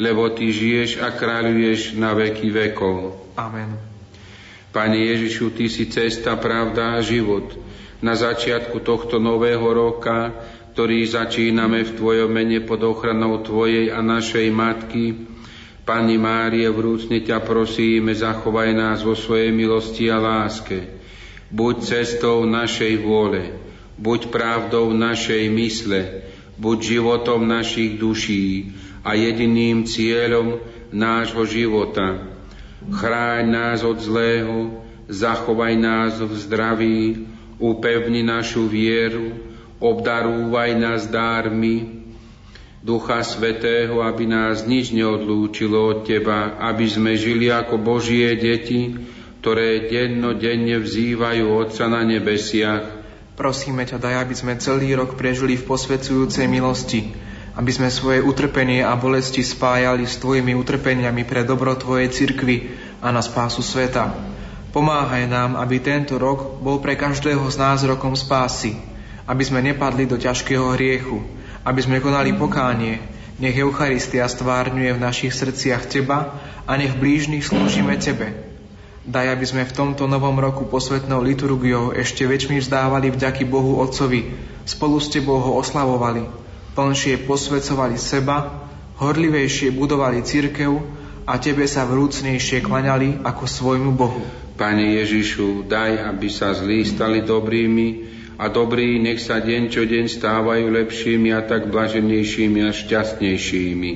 lebo 0.00 0.32
Ty 0.32 0.48
žiješ 0.48 1.04
a 1.04 1.12
kráľuješ 1.12 2.00
na 2.00 2.16
veky 2.16 2.48
vekov. 2.48 3.20
Amen. 3.36 3.89
Pane 4.70 5.02
Ježišu, 5.02 5.50
Ty 5.50 5.66
si 5.66 5.90
cesta, 5.90 6.38
pravda 6.38 6.94
a 6.94 7.02
život. 7.02 7.58
Na 7.98 8.14
začiatku 8.14 8.80
tohto 8.86 9.18
nového 9.18 9.66
roka, 9.66 10.30
ktorý 10.72 11.02
začíname 11.10 11.82
v 11.82 11.94
Tvojom 11.98 12.30
mene 12.30 12.62
pod 12.62 12.86
ochranou 12.86 13.42
Tvojej 13.42 13.90
a 13.90 13.98
našej 13.98 14.46
Matky, 14.54 15.26
Pani 15.82 16.22
Márie, 16.22 16.70
vrúcne 16.70 17.18
ťa 17.18 17.42
prosíme, 17.42 18.14
zachovaj 18.14 18.70
nás 18.78 19.02
vo 19.02 19.18
svojej 19.18 19.50
milosti 19.50 20.06
a 20.06 20.22
láske. 20.22 20.86
Buď 21.50 21.82
cestou 21.82 22.46
našej 22.46 23.02
vôle, 23.02 23.58
buď 23.98 24.30
pravdou 24.30 24.94
našej 24.94 25.50
mysle, 25.50 26.30
buď 26.62 26.78
životom 26.94 27.42
našich 27.42 27.98
duší 27.98 28.70
a 29.02 29.18
jediným 29.18 29.82
cieľom 29.82 30.62
nášho 30.94 31.42
života 31.42 32.29
Chráň 32.88 33.44
nás 33.52 33.84
od 33.84 34.00
zlého, 34.00 34.80
zachovaj 35.04 35.76
nás 35.76 36.16
v 36.16 36.32
zdraví, 36.32 37.28
upevni 37.60 38.24
našu 38.24 38.64
vieru, 38.64 39.36
obdarúvaj 39.76 40.80
nás 40.80 41.04
dármi, 41.04 42.00
Ducha 42.80 43.20
Svetého, 43.20 44.00
aby 44.00 44.24
nás 44.24 44.64
nič 44.64 44.96
neodlúčilo 44.96 45.92
od 45.92 46.08
Teba, 46.08 46.56
aby 46.64 46.88
sme 46.88 47.12
žili 47.12 47.52
ako 47.52 47.76
Božie 47.76 48.32
deti, 48.40 48.96
ktoré 49.44 49.84
denne 50.40 50.80
vzývajú 50.80 51.44
Otca 51.60 51.92
na 51.92 52.00
nebesiach. 52.08 53.04
Prosíme 53.36 53.84
ťa, 53.84 54.00
daj, 54.00 54.16
aby 54.24 54.34
sme 54.36 54.56
celý 54.56 54.96
rok 54.96 55.20
prežili 55.20 55.60
v 55.60 55.68
posvedzujúcej 55.68 56.48
milosti, 56.48 57.12
aby 57.60 57.76
sme 57.76 57.92
svoje 57.92 58.24
utrpenie 58.24 58.80
a 58.80 58.96
bolesti 58.96 59.44
spájali 59.44 60.08
s 60.08 60.16
Tvojimi 60.16 60.56
utrpeniami 60.56 61.28
pre 61.28 61.44
dobro 61.44 61.76
Tvojej 61.76 62.08
cirkvy 62.08 62.72
a 63.04 63.12
na 63.12 63.20
spásu 63.20 63.60
sveta. 63.60 64.16
Pomáhaj 64.72 65.28
nám, 65.28 65.60
aby 65.60 65.76
tento 65.76 66.16
rok 66.16 66.56
bol 66.64 66.80
pre 66.80 66.96
každého 66.96 67.44
z 67.52 67.56
nás 67.60 67.84
rokom 67.84 68.16
spásy, 68.16 68.80
aby 69.28 69.44
sme 69.44 69.60
nepadli 69.60 70.08
do 70.08 70.16
ťažkého 70.16 70.72
hriechu, 70.72 71.20
aby 71.60 71.80
sme 71.84 72.00
konali 72.00 72.32
pokánie, 72.32 72.96
nech 73.36 73.52
Eucharistia 73.60 74.24
stvárňuje 74.24 74.96
v 74.96 75.02
našich 75.04 75.36
srdciach 75.36 75.84
Teba 75.84 76.40
a 76.64 76.72
nech 76.80 76.96
blížnych 76.96 77.44
slúžime 77.44 78.00
Tebe. 78.00 78.40
Daj, 79.04 79.36
aby 79.36 79.44
sme 79.44 79.68
v 79.68 79.76
tomto 79.76 80.08
novom 80.08 80.40
roku 80.40 80.64
posvetnou 80.64 81.20
liturgiou 81.20 81.92
ešte 81.92 82.24
väčšmi 82.24 82.56
vzdávali 82.64 83.12
vďaky 83.12 83.44
Bohu 83.44 83.84
Otcovi, 83.84 84.32
spolu 84.64 84.96
s 84.96 85.12
Tebou 85.12 85.44
ho 85.44 85.60
oslavovali, 85.60 86.48
plnšie 86.74 87.26
posvedcovali 87.26 87.96
seba, 87.98 88.68
horlivejšie 89.00 89.72
budovali 89.74 90.22
církev 90.22 90.76
a 91.26 91.38
Tebe 91.40 91.64
sa 91.64 91.88
vrúcnejšie 91.88 92.60
klaňali 92.64 93.24
ako 93.24 93.44
svojmu 93.46 93.90
Bohu. 93.96 94.22
Pane 94.60 95.00
Ježišu, 95.00 95.64
daj, 95.64 96.04
aby 96.04 96.28
sa 96.28 96.52
zlí 96.52 96.84
stali 96.84 97.24
dobrými 97.24 97.88
a 98.36 98.48
dobrí 98.48 99.00
nech 99.00 99.20
sa 99.20 99.40
deň 99.40 99.62
čo 99.72 99.84
deň 99.88 100.04
stávajú 100.08 100.68
lepšími 100.68 101.28
a 101.32 101.44
tak 101.44 101.68
blaženejšími 101.72 102.60
a 102.64 102.70
šťastnejšími. 102.72 103.92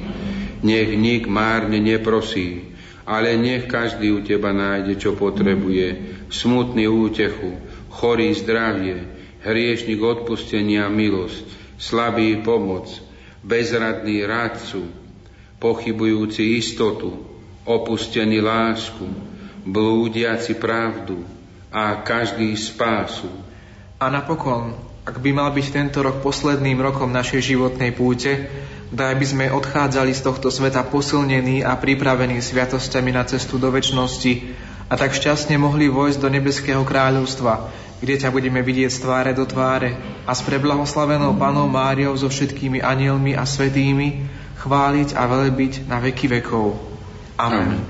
Nech 0.64 0.90
nik 0.96 1.28
márne 1.28 1.80
neprosí, 1.80 2.72
ale 3.04 3.36
nech 3.36 3.68
každý 3.68 4.08
u 4.12 4.24
Teba 4.24 4.56
nájde, 4.56 4.96
čo 4.96 5.12
potrebuje. 5.12 6.16
Smutný 6.32 6.88
útechu, 6.88 7.56
chorý 7.92 8.32
zdravie, 8.32 9.04
hriešnik 9.44 10.00
odpustenia 10.00 10.88
a 10.88 10.92
milosť, 10.92 11.44
slabý 11.78 12.40
pomoc, 12.40 12.90
bezradný 13.44 14.24
rádcu, 14.24 14.88
pochybujúci 15.60 16.58
istotu, 16.60 17.12
opustený 17.64 18.40
lásku, 18.40 19.04
blúdiaci 19.64 20.60
pravdu 20.60 21.24
a 21.72 22.04
každý 22.04 22.52
spásu. 22.56 23.28
A 23.98 24.12
napokon, 24.12 24.76
ak 25.04 25.20
by 25.20 25.30
mal 25.32 25.52
byť 25.52 25.66
tento 25.72 26.04
rok 26.04 26.20
posledným 26.20 26.80
rokom 26.80 27.08
našej 27.08 27.56
životnej 27.56 27.92
púte, 27.96 28.48
daj 28.92 29.16
by 29.16 29.26
sme 29.26 29.46
odchádzali 29.52 30.12
z 30.12 30.20
tohto 30.24 30.48
sveta 30.52 30.84
posilnení 30.86 31.64
a 31.64 31.76
pripravení 31.76 32.40
sviatosťami 32.40 33.10
na 33.12 33.24
cestu 33.24 33.56
do 33.56 33.72
väčšnosti 33.72 34.32
a 34.88 34.94
tak 34.94 35.16
šťastne 35.16 35.56
mohli 35.56 35.88
vojsť 35.88 36.18
do 36.20 36.28
nebeského 36.28 36.84
kráľovstva, 36.84 37.72
kde 38.00 38.14
ťa 38.18 38.30
budeme 38.34 38.62
vidieť 38.62 38.90
z 38.90 38.98
tváre 39.02 39.32
do 39.36 39.46
tváre 39.46 39.94
a 40.24 40.32
s 40.32 40.40
preblahoslavenou 40.42 41.36
Panou 41.38 41.70
Máriou 41.70 42.14
so 42.18 42.26
všetkými 42.26 42.82
anielmi 42.82 43.38
a 43.38 43.46
svetými 43.46 44.26
chváliť 44.58 45.12
a 45.12 45.22
velebiť 45.28 45.84
na 45.84 46.00
veky 46.00 46.40
vekov. 46.40 46.78
Amen. 47.36 47.78
Amen. 47.78 47.82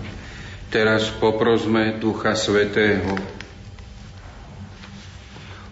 Teraz 0.74 1.06
poprosme 1.06 2.02
Ducha 2.02 2.34
Svetého. 2.34 3.14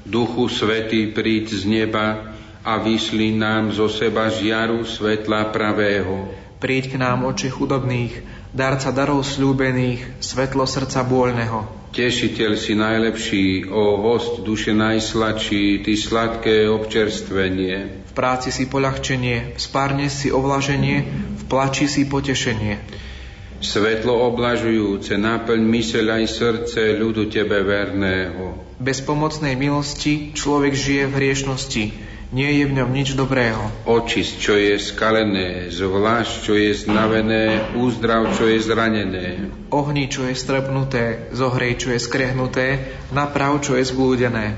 Duchu 0.06 0.46
Svetý, 0.46 1.10
príď 1.10 1.58
z 1.58 1.62
neba 1.66 2.34
a 2.62 2.78
vyslí 2.78 3.34
nám 3.34 3.74
zo 3.74 3.90
seba 3.90 4.30
žiaru 4.30 4.86
svetla 4.86 5.50
pravého. 5.50 6.30
Príď 6.62 6.94
k 6.94 7.02
nám, 7.02 7.26
oči 7.26 7.50
chudobných, 7.50 8.22
darca 8.54 8.94
darov 8.94 9.26
slúbených, 9.26 10.22
svetlo 10.22 10.62
srdca 10.62 11.02
bôľneho. 11.02 11.81
Tešiteľ 11.92 12.56
si 12.56 12.72
najlepší, 12.72 13.68
o 13.68 14.00
host 14.00 14.40
duše 14.48 14.72
najsladší, 14.72 15.84
ty 15.84 15.92
sladké 15.92 16.64
občerstvenie. 16.64 18.08
V 18.08 18.12
práci 18.16 18.48
si 18.48 18.64
poľahčenie, 18.64 19.52
v 19.52 19.60
spárne 19.60 20.08
si 20.08 20.32
ovlaženie, 20.32 21.04
v 21.36 21.42
plači 21.52 21.92
si 21.92 22.08
potešenie. 22.08 22.80
Svetlo 23.60 24.24
oblažujúce, 24.24 25.20
naplň 25.20 25.60
myseľ 25.60 26.06
aj 26.16 26.24
srdce 26.32 26.96
ľudu 26.96 27.28
tebe 27.28 27.60
verného. 27.60 28.56
Bez 28.80 29.04
pomocnej 29.04 29.52
milosti 29.52 30.32
človek 30.32 30.72
žije 30.72 31.12
v 31.12 31.16
hriešnosti, 31.20 31.84
nie 32.32 32.48
je 32.48 32.64
v 32.64 32.76
ňom 32.80 32.90
nič 32.90 33.12
dobrého. 33.12 33.60
Očist, 33.84 34.40
čo 34.40 34.56
je 34.56 34.80
skalené, 34.80 35.68
zvlášť, 35.68 36.32
čo 36.48 36.56
je 36.56 36.72
znavené, 36.72 37.76
úzdrav, 37.76 38.32
čo 38.32 38.48
je 38.48 38.56
zranené. 38.64 39.52
Ohni, 39.68 40.08
čo 40.08 40.24
je 40.24 40.32
strepnuté, 40.32 41.28
zohrej, 41.36 41.76
čo 41.76 41.92
je 41.92 42.00
skrehnuté, 42.00 42.96
naprav, 43.12 43.60
čo 43.60 43.76
je 43.76 43.84
zblúdené. 43.84 44.56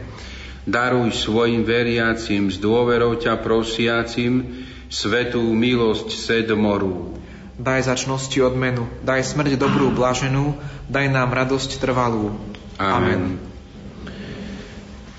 Daruj 0.65 1.13
svojim 1.19 1.67
veriacim, 1.67 2.49
s 2.49 2.63
dôverou 2.63 3.19
ťa 3.19 3.43
prosiacim, 3.43 4.65
svetú 4.87 5.43
milosť 5.43 6.15
sedmoru. 6.15 7.19
Daj 7.59 7.91
začnosti 7.91 8.39
odmenu, 8.39 8.87
daj 9.03 9.35
smrť 9.35 9.59
dobrú 9.59 9.91
blaženú, 9.91 10.55
daj 10.87 11.11
nám 11.11 11.35
radosť 11.35 11.83
trvalú. 11.83 12.39
Amen. 12.79 12.95
Amen. 12.95 13.23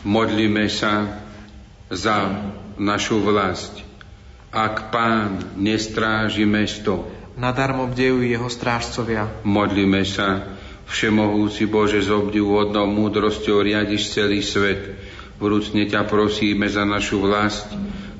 Modlíme 0.05 0.67
sa 0.71 1.24
za 1.89 2.47
našu 2.75 3.21
vlast. 3.21 3.83
Ak 4.55 4.89
pán 4.89 5.59
nestráži 5.59 6.47
mesto, 6.47 7.05
nadarmo 7.35 7.91
bdejú 7.91 8.23
jeho 8.23 8.47
strážcovia. 8.47 9.27
Modlíme 9.43 10.07
sa, 10.07 10.55
Všemohúci 10.85 11.65
Bože, 11.65 12.05
s 12.05 12.13
obdivuhodnou 12.13 12.85
múdrosťou 12.85 13.65
riadiš 13.65 14.13
celý 14.13 14.45
svet. 14.45 14.93
Vrúcne 15.41 15.89
ťa 15.89 16.05
prosíme 16.05 16.69
za 16.69 16.85
našu 16.85 17.19
vlast, 17.19 17.67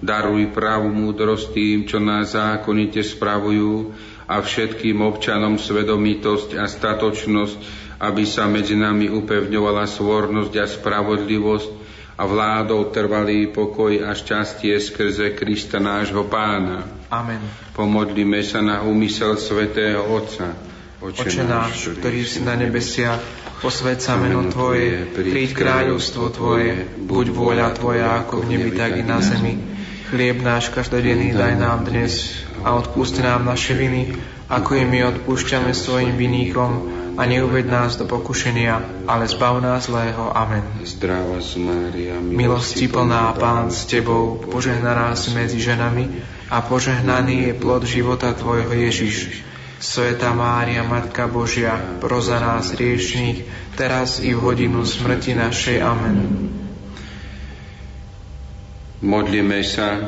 daruj 0.02 0.52
pravú 0.52 0.90
múdrosť 0.92 1.56
tým, 1.56 1.78
čo 1.88 2.02
nás 2.02 2.34
zákonite 2.34 3.00
spravujú 3.06 3.94
a 4.26 4.42
všetkým 4.42 5.00
občanom 5.00 5.62
svedomitosť 5.62 6.58
a 6.58 6.66
statočnosť, 6.66 7.58
aby 8.02 8.24
sa 8.28 8.50
medzi 8.50 8.76
nami 8.76 9.08
upevňovala 9.08 9.86
svornosť 9.88 10.54
a 10.60 10.66
spravodlivosť, 10.66 11.85
a 12.16 12.24
vládou 12.24 12.96
trvalý 12.96 13.52
pokoj 13.52 13.92
a 14.08 14.16
šťastie 14.16 14.80
skrze 14.80 15.36
Krista 15.36 15.84
nášho 15.84 16.24
pána. 16.32 16.88
Amen. 17.12 17.44
Pomodlíme 17.76 18.40
sa 18.40 18.64
na 18.64 18.80
úmysel 18.88 19.36
svätého 19.36 20.00
Otca. 20.00 20.56
Oče, 21.04 21.28
Oče 21.28 21.44
náš, 21.44 21.92
ktorý 22.00 22.24
si 22.24 22.40
na 22.48 22.56
nebesiach, 22.56 23.20
posved 23.60 24.00
sa 24.00 24.16
meno 24.16 24.48
Tvoje, 24.48 25.12
príď 25.12 25.52
kráľovstvo 25.52 26.32
Tvoje, 26.32 26.88
buď 27.04 27.26
vôľa 27.36 27.68
Tvoja 27.76 28.24
ako 28.24 28.48
v 28.48 28.56
nebi, 28.56 28.72
tak 28.72 28.96
i 28.96 29.04
na 29.04 29.20
zemi. 29.20 29.60
Chlieb 30.08 30.40
náš 30.40 30.72
každodenný 30.72 31.36
daj 31.36 31.60
nám 31.60 31.84
dnes 31.84 32.32
a 32.64 32.80
odpústi 32.80 33.20
nám 33.20 33.44
naše 33.44 33.76
viny, 33.76 34.16
ako 34.48 34.72
i 34.80 34.84
my 34.88 35.04
odpúšťame 35.14 35.76
svojim 35.76 36.16
viníkom 36.16 37.05
a 37.16 37.24
neuved 37.26 37.66
nás 37.68 37.96
do 37.96 38.04
pokušenia, 38.06 39.08
ale 39.08 39.28
zbav 39.28 39.64
nás 39.64 39.88
zlého. 39.88 40.36
Amen. 40.36 40.64
Zdravá 40.84 41.40
Mária, 41.56 42.20
milosti 42.20 42.92
plná 42.92 43.34
Pán 43.40 43.72
s 43.72 43.88
Tebou, 43.88 44.40
požehnaná 44.52 45.16
si 45.16 45.32
medzi 45.32 45.64
ženami 45.64 46.12
a 46.52 46.62
požehnaný 46.62 47.50
je 47.50 47.54
plod 47.56 47.84
života 47.88 48.36
Tvojho 48.36 48.72
Ježiš. 48.76 49.44
Sveta 49.76 50.32
Mária, 50.32 50.88
Matka 50.88 51.28
Božia, 51.28 51.76
proza 52.00 52.40
nás 52.40 52.72
riešných, 52.72 53.44
teraz 53.76 54.24
i 54.24 54.32
v 54.32 54.40
hodinu 54.40 54.88
smrti 54.88 55.36
našej. 55.36 55.78
Amen. 55.84 56.18
Modlíme 59.04 59.60
sa, 59.62 60.00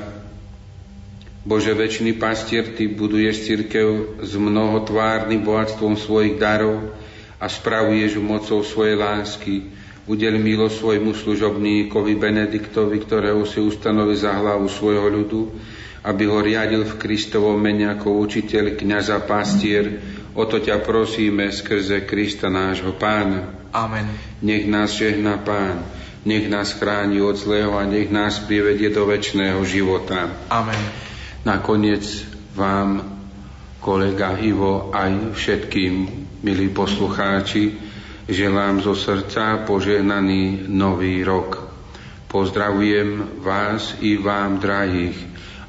Bože, 1.48 1.72
väčší 1.72 2.20
pastier, 2.20 2.76
Ty 2.76 2.92
buduješ 2.92 3.48
církev 3.48 4.20
s 4.20 4.36
mnohotvárnym 4.36 5.48
bohatstvom 5.48 5.96
svojich 5.96 6.36
darov 6.36 6.92
a 7.40 7.48
spravuješ 7.48 8.20
ju 8.20 8.22
mocou 8.22 8.60
svojej 8.68 9.00
lásky. 9.00 9.72
Udel 10.12 10.44
milo 10.44 10.68
svojmu 10.68 11.16
služobníkovi 11.16 12.20
Benediktovi, 12.20 13.00
ktorého 13.00 13.48
si 13.48 13.64
ustanovi 13.64 14.20
za 14.20 14.36
hlavu 14.36 14.68
svojho 14.68 15.08
ľudu, 15.08 15.42
aby 16.04 16.24
ho 16.28 16.44
riadil 16.44 16.84
v 16.84 17.00
Kristovom 17.00 17.56
mene 17.56 17.96
ako 17.96 18.20
učiteľ, 18.28 18.76
kniaza, 18.76 19.16
pastier. 19.24 20.04
O 20.36 20.44
to 20.44 20.60
ťa 20.60 20.84
prosíme 20.84 21.48
skrze 21.48 22.04
Krista 22.04 22.52
nášho 22.52 22.92
pána. 23.00 23.72
Amen. 23.72 24.12
Nech 24.44 24.68
nás 24.68 25.00
žehná 25.00 25.40
pán, 25.40 25.80
nech 26.28 26.52
nás 26.52 26.76
chráni 26.76 27.24
od 27.24 27.40
zlého 27.40 27.72
a 27.72 27.88
nech 27.88 28.12
nás 28.12 28.44
privedie 28.44 28.92
do 28.92 29.08
väčšného 29.08 29.64
života. 29.64 30.28
Amen. 30.52 31.07
Nakoniec 31.48 32.04
vám, 32.60 33.00
kolega 33.80 34.36
Ivo, 34.36 34.92
aj 34.92 35.32
všetkým, 35.32 35.94
milí 36.44 36.68
poslucháči, 36.76 37.72
želám 38.28 38.84
zo 38.84 38.92
srdca 38.92 39.64
požehnaný 39.64 40.68
nový 40.68 41.24
rok. 41.24 41.72
Pozdravujem 42.28 43.40
vás 43.40 43.96
i 44.04 44.20
vám, 44.20 44.60
drahých, 44.60 45.16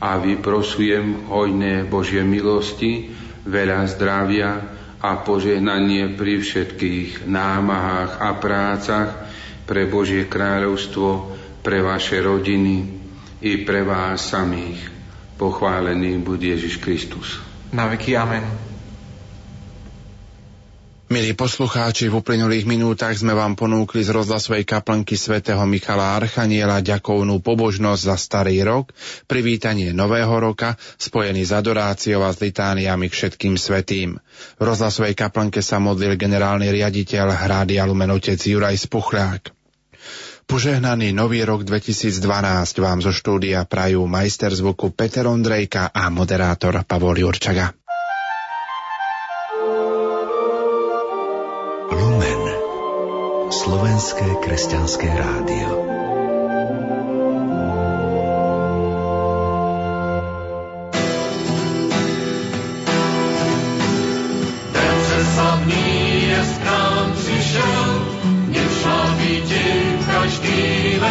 a 0.02 0.18
vyprosujem 0.18 1.30
hojné 1.30 1.86
Božie 1.86 2.26
milosti, 2.26 3.14
veľa 3.46 3.86
zdravia 3.94 4.50
a 4.98 5.22
požehnanie 5.22 6.18
pri 6.18 6.42
všetkých 6.42 7.30
námahách 7.30 8.18
a 8.18 8.30
prácach 8.34 9.10
pre 9.62 9.86
Božie 9.86 10.26
kráľovstvo, 10.26 11.38
pre 11.62 11.86
vaše 11.86 12.18
rodiny 12.18 12.98
i 13.46 13.62
pre 13.62 13.86
vás 13.86 14.26
samých. 14.26 14.97
Pochválený 15.38 16.18
buď 16.18 16.58
Ježiš 16.58 16.82
Kristus. 16.82 17.38
Na 17.70 17.86
veky 17.86 18.18
amen. 18.18 18.68
Milí 21.08 21.32
poslucháči, 21.32 22.12
v 22.12 22.20
uplynulých 22.20 22.68
minútach 22.68 23.16
sme 23.16 23.32
vám 23.32 23.56
ponúkli 23.56 24.04
z 24.04 24.12
rozhlasovej 24.12 24.68
kaplnky 24.68 25.16
svätého 25.16 25.64
Michala 25.64 26.20
Archaniela 26.20 26.84
ďakovnú 26.84 27.40
pobožnosť 27.40 28.02
za 28.02 28.16
starý 28.20 28.60
rok, 28.60 28.92
privítanie 29.24 29.96
nového 29.96 30.36
roka, 30.36 30.76
spojený 31.00 31.48
s 31.48 31.56
adoráciou 31.56 32.28
a 32.28 32.34
s 32.34 32.44
litániami 32.44 33.08
k 33.08 33.16
všetkým 33.16 33.56
svetým. 33.56 34.20
V 34.60 34.62
rozhlasovej 34.62 35.16
kaplnke 35.16 35.64
sa 35.64 35.80
modlil 35.80 36.20
generálny 36.20 36.68
riaditeľ 36.68 37.32
Hrádia 37.32 37.88
Lumen 37.88 38.12
otec 38.12 38.36
Juraj 38.36 38.76
Spuchľák. 38.76 39.57
Požehnaný 40.48 41.12
nový 41.12 41.44
rok 41.44 41.60
2012 41.60 42.24
vám 42.80 43.04
zo 43.04 43.12
štúdia 43.12 43.68
prajú 43.68 44.08
majster 44.08 44.48
zvuku 44.48 44.96
Peter 44.96 45.28
Ondrejka 45.28 45.92
a 45.92 46.08
moderátor 46.08 46.80
Pavol 46.88 47.20
Jurčaga. 47.20 47.76
Lumen 51.92 52.42
Slovenské 53.52 54.40
kresťanské 54.40 55.12
rádio 55.12 56.07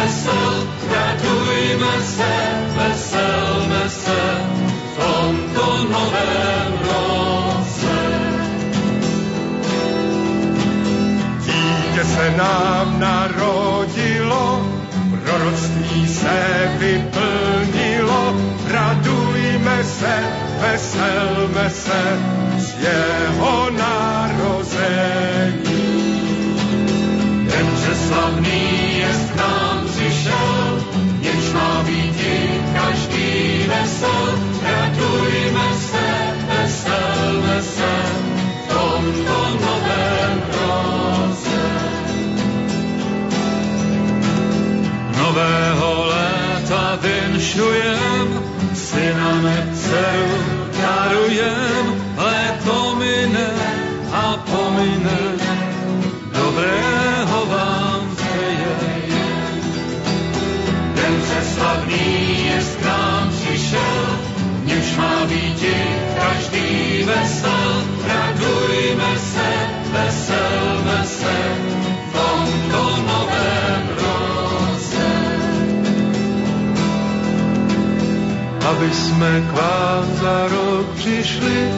vesel, 0.08 0.54
radujme 0.88 1.94
se, 2.00 2.34
veselme 2.76 3.88
se 3.88 4.20
v 4.88 4.96
tomto 4.96 5.66
novém 5.92 6.72
roce. 6.88 7.96
Dítě 11.44 12.04
se 12.04 12.30
nám 12.36 13.00
narodilo, 13.00 14.68
proroctví 15.24 16.08
se 16.08 16.38
vyplnilo, 16.78 18.36
radujme 18.68 19.84
se, 19.84 20.14
veselme 20.60 21.70
se 21.70 22.02
z 22.58 22.74
jeho 22.80 23.70
narození. 23.70 24.88
Ten 27.50 27.66
přeslavný 27.74 28.47
nového 45.38 46.06
léta 46.10 46.98
vinšujem, 47.02 48.28
syname 48.74 49.70
dceru 49.74 50.38
darujem, 50.74 51.86
léto 52.16 52.96
mine 52.98 53.50
a 54.12 54.36
pomine, 54.50 55.20
dobrého 56.34 57.46
vám 57.46 58.16
přejem. 58.16 59.62
Den 60.94 61.14
přeslavný 61.22 62.46
je 62.46 62.58
k 62.58 62.82
přišel, 63.30 64.18
němž 64.64 64.96
má 64.96 65.26
být 65.26 65.62
každý 66.18 67.02
vesel, 67.04 67.82
radujme 68.08 69.18
se, 69.18 69.50
veselme 69.92 71.06
se, 71.06 71.67
Aby 78.78 78.94
jsme 78.94 79.42
k 79.50 79.52
vám 79.52 80.04
za 80.22 80.48
rok 80.48 80.86
přišli 80.94 81.70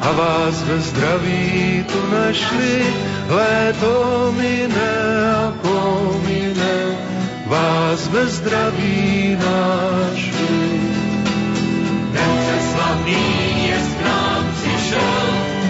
a 0.00 0.12
vás 0.12 0.62
ve 0.62 0.80
zdraví 0.80 1.84
tu 1.92 2.14
našli, 2.14 2.86
léto 3.28 4.34
mine 4.38 4.94
a 5.34 5.52
pomine, 5.62 6.74
vás 7.46 8.08
ve 8.08 8.26
zdraví 8.26 9.38
našli. 9.42 10.80
Den 12.12 12.30
přeslavný 12.38 13.66
je 13.66 13.78
k 13.98 14.04
nám 14.06 14.44
přišel, 14.54 15.26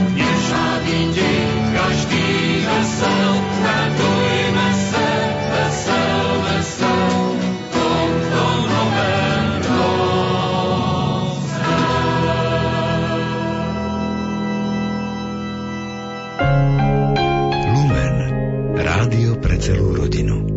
dnešná 0.09 0.79
víti 0.85 1.47
každý 1.73 2.67
vesel, 2.69 3.41
radujme 3.65 4.16
Rádio 19.67 19.99
pre 19.99 20.07
celú 20.07 20.56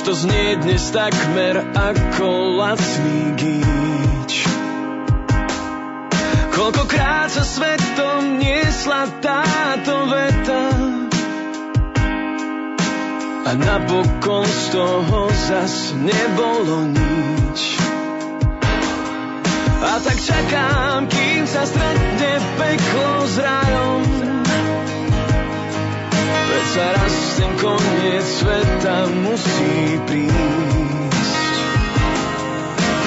To 0.00 0.16
znie 0.16 0.56
dnes 0.56 0.88
takmer 0.96 1.60
ako 1.76 2.56
lacný 2.56 3.36
gíč. 3.36 4.48
Koľkokrát 6.56 7.28
sa 7.28 7.44
svetom 7.44 8.40
niesla 8.40 9.12
táto 9.20 10.08
veta. 10.08 10.64
A 13.44 13.50
napokon 13.60 14.48
z 14.48 14.64
toho 14.72 15.20
zas 15.36 15.92
nebolo 15.92 16.88
nič. 16.96 17.60
A 19.84 20.00
tak 20.00 20.16
čakám, 20.16 21.12
kým 21.12 21.44
sa 21.44 21.68
stretne 21.68 22.32
peklo 22.56 23.28
s 23.28 23.36
rajom. 23.36 24.29
Veď 26.60 26.76
sa 26.76 26.88
raz 26.92 27.16
ten 27.40 27.52
koniec 27.56 28.26
sveta 28.36 28.96
musí 29.24 29.96
prísť. 30.04 31.48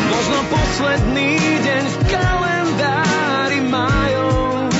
Možno 0.09 0.39
posledný 0.49 1.37
deň 1.61 1.83
v 1.85 1.97
kalendári 2.09 3.59
majov. 3.69 4.73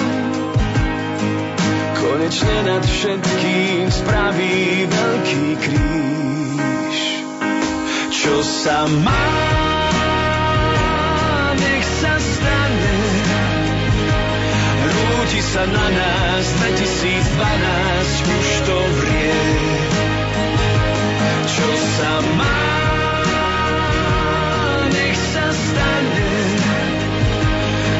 Konečne 2.02 2.58
nad 2.66 2.82
všetkým 2.82 3.94
spraví 3.94 4.90
veľký 4.90 5.48
kríž. 5.62 6.98
Čo 8.10 8.42
sa 8.42 8.90
má 8.90 9.63
sa 15.54 15.70
na 15.70 15.88
nás 15.94 16.46
2012, 16.66 17.30
už 18.26 18.48
to 18.66 18.78
vrie. 18.98 19.38
Čo 21.46 21.70
sa 21.94 22.14
má, 22.34 22.66
nech 24.90 25.14
sa 25.14 25.46
stane. 25.54 26.30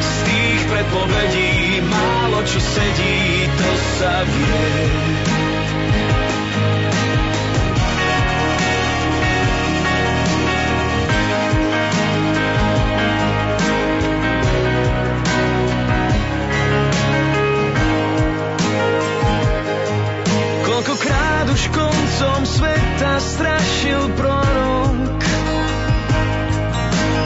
Z 0.02 0.14
tých 0.26 0.62
predpovedí 0.66 1.78
málo 1.86 2.42
čo 2.42 2.58
sedí, 2.58 3.46
to 3.46 3.70
sa 4.02 4.26
vie. 4.26 5.33
Už 21.64 21.72
koncom 21.72 22.40
sveta 22.44 23.12
strašil 23.24 24.02
prorok. 24.20 25.20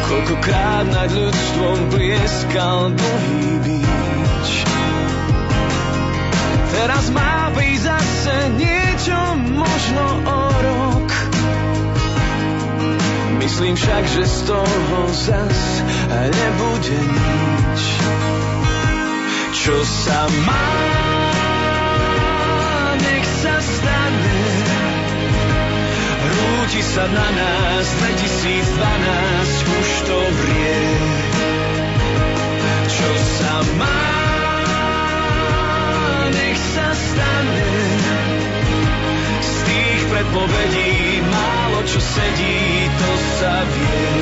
Koľkokrát 0.06 0.86
nad 0.94 1.10
ľudstvom 1.10 1.78
blieskal 1.90 2.94
dlhý 2.94 3.50
bič. 3.66 4.48
Teraz 6.70 7.10
má 7.10 7.50
prísť 7.50 7.82
zase 7.90 8.36
niečo 8.62 9.18
možno 9.58 10.06
o 10.22 10.40
rok. 10.54 11.08
Myslím 13.42 13.74
však, 13.74 14.02
že 14.06 14.22
z 14.22 14.38
toho 14.46 14.98
zas 15.18 15.58
nebude 16.14 16.94
nič. 16.94 17.82
Čo 19.50 19.82
sa 19.82 20.30
má 20.46 21.07
Rúti 26.68 26.84
sa 26.84 27.08
na 27.08 27.28
nás 27.32 27.86
2012, 27.96 29.72
už 29.72 29.88
to 30.04 30.18
vrie. 30.20 30.80
Čo 32.92 33.10
sa 33.40 33.54
má, 33.80 34.04
nech 36.28 36.60
sa 36.60 36.92
stane. 36.92 37.72
Z 39.40 39.54
tých 39.64 40.00
predpovedí 40.12 41.24
málo 41.24 41.88
čo 41.88 42.00
sedí, 42.04 42.60
to 43.00 43.10
sa 43.40 43.64
vie. 43.64 44.12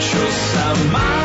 Čo 0.00 0.24
sa 0.32 0.66
má, 0.96 1.17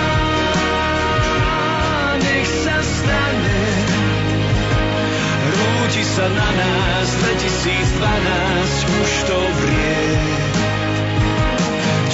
sa 6.23 6.31
na 6.31 6.51
nás 6.55 7.07
2012, 7.19 8.95
už 8.95 9.11
to 9.27 9.39
vrie. 9.59 10.07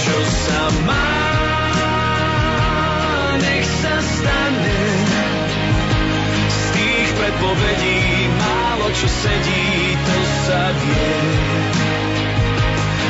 Čo 0.01 0.18
sa 0.26 0.62
má, 0.82 1.14
nech 3.38 3.70
sa 3.70 3.95
stane. 4.01 4.82
Z 6.49 6.62
tých 6.74 7.10
predpovedí 7.22 8.01
málo 8.34 8.89
čo 8.97 9.05
sedí, 9.05 9.93
to 9.93 10.18
sa 10.49 10.62
vie. 10.74 11.14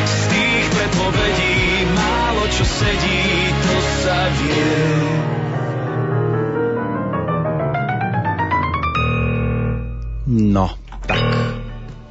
Z 0.04 0.20
tých 0.36 0.66
predpovedí 0.68 1.56
málo 1.96 2.44
čo 2.52 2.66
sedí, 2.68 3.24
to 3.56 3.76
sa 4.04 4.20
vie. 4.36 5.39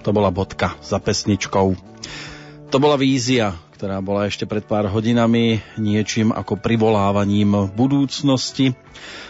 To 0.08 0.16
bola 0.16 0.32
bodka 0.32 0.72
za 0.80 0.96
pesničkou. 0.96 1.76
To 2.72 2.76
bola 2.80 2.96
vízia, 2.96 3.52
ktorá 3.76 4.00
bola 4.00 4.24
ešte 4.24 4.48
pred 4.48 4.64
pár 4.64 4.88
hodinami 4.88 5.60
niečím 5.76 6.32
ako 6.32 6.56
privolávaním 6.56 7.68
budúcnosti 7.76 8.72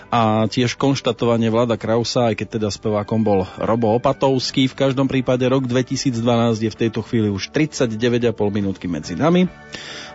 a 0.07 0.47
tiež 0.47 0.79
konštatovanie 0.79 1.51
Vlada 1.51 1.75
Krausa, 1.75 2.31
aj 2.31 2.39
keď 2.39 2.63
teda 2.63 2.69
spevákom 2.71 3.27
bol 3.27 3.43
Robo 3.59 3.91
Opatovský. 3.99 4.71
V 4.71 4.79
každom 4.79 5.11
prípade 5.11 5.43
rok 5.51 5.67
2012 5.67 6.15
je 6.63 6.71
v 6.71 6.81
tejto 6.87 7.03
chvíli 7.03 7.27
už 7.27 7.51
39,5 7.51 7.99
minútky 8.55 8.87
medzi 8.87 9.19
nami 9.19 9.51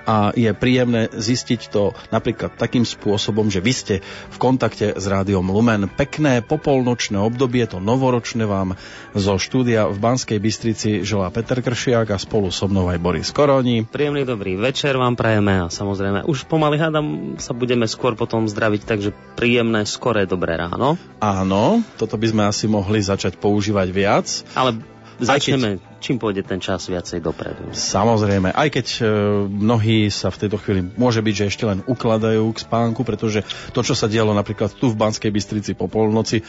a 0.03 0.35
je 0.35 0.51
príjemné 0.51 1.11
zistiť 1.11 1.61
to 1.71 1.95
napríklad 2.11 2.55
takým 2.55 2.83
spôsobom, 2.83 3.47
že 3.47 3.63
vy 3.63 3.73
ste 3.73 3.95
v 4.03 4.37
kontakte 4.37 4.95
s 4.95 5.05
rádiom 5.07 5.47
Lumen. 5.47 5.87
Pekné 5.87 6.43
popolnočné 6.43 7.19
obdobie, 7.19 7.63
to 7.67 7.79
novoročné 7.79 8.43
vám 8.43 8.75
zo 9.15 9.35
štúdia 9.39 9.87
v 9.87 9.97
Banskej 9.97 10.39
Bystrici 10.39 10.89
želá 11.07 11.31
Peter 11.31 11.59
Kršiak 11.63 12.13
a 12.13 12.17
spolu 12.19 12.51
so 12.51 12.67
mnou 12.67 12.91
aj 12.91 12.99
Boris 12.99 13.29
Koroni. 13.31 13.87
Príjemný 13.87 14.27
dobrý 14.27 14.59
večer 14.59 14.95
vám 14.99 15.15
prajeme 15.15 15.65
a 15.65 15.71
samozrejme 15.71 16.27
už 16.27 16.45
pomaly 16.47 16.77
hádam 16.79 17.35
sa 17.39 17.55
budeme 17.55 17.87
skôr 17.87 18.13
potom 18.19 18.45
zdraviť, 18.45 18.81
takže 18.83 19.09
príjemné, 19.39 19.87
skoré, 19.87 20.27
dobré 20.27 20.59
ráno. 20.59 20.99
Áno, 21.23 21.81
toto 21.95 22.19
by 22.19 22.27
sme 22.29 22.43
asi 22.47 22.65
mohli 22.67 22.99
začať 22.99 23.39
používať 23.39 23.87
viac. 23.89 24.27
Ale 24.53 24.92
Začneme, 25.21 25.77
keď, 25.77 26.01
čím 26.01 26.17
pôjde 26.21 26.45
ten 26.45 26.61
čas 26.61 26.85
viacej 26.85 27.19
dopredu. 27.21 27.73
Samozrejme, 27.73 28.53
aj 28.53 28.69
keď 28.69 28.87
e, 28.97 29.01
mnohí 29.49 30.09
sa 30.13 30.29
v 30.29 30.39
tejto 30.45 30.57
chvíli 30.61 30.81
môže 30.95 31.21
byť, 31.21 31.33
že 31.33 31.49
ešte 31.49 31.65
len 31.65 31.81
ukladajú 31.85 32.45
k 32.53 32.63
spánku, 32.63 33.01
pretože 33.01 33.45
to, 33.73 33.81
čo 33.81 33.93
sa 33.97 34.05
dialo 34.05 34.33
napríklad 34.33 34.73
tu 34.77 34.89
v 34.89 34.99
Banskej 34.99 35.33
Bystrici 35.33 35.71
po 35.73 35.89
polnoci, 35.89 36.45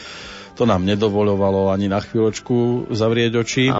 to 0.55 0.63
nám 0.63 0.87
nedovolovalo 0.87 1.67
ani 1.67 1.91
na 1.91 1.99
chvíľočku 1.99 2.87
zavrieť 2.95 3.43
oči. 3.43 3.65
A 3.67 3.73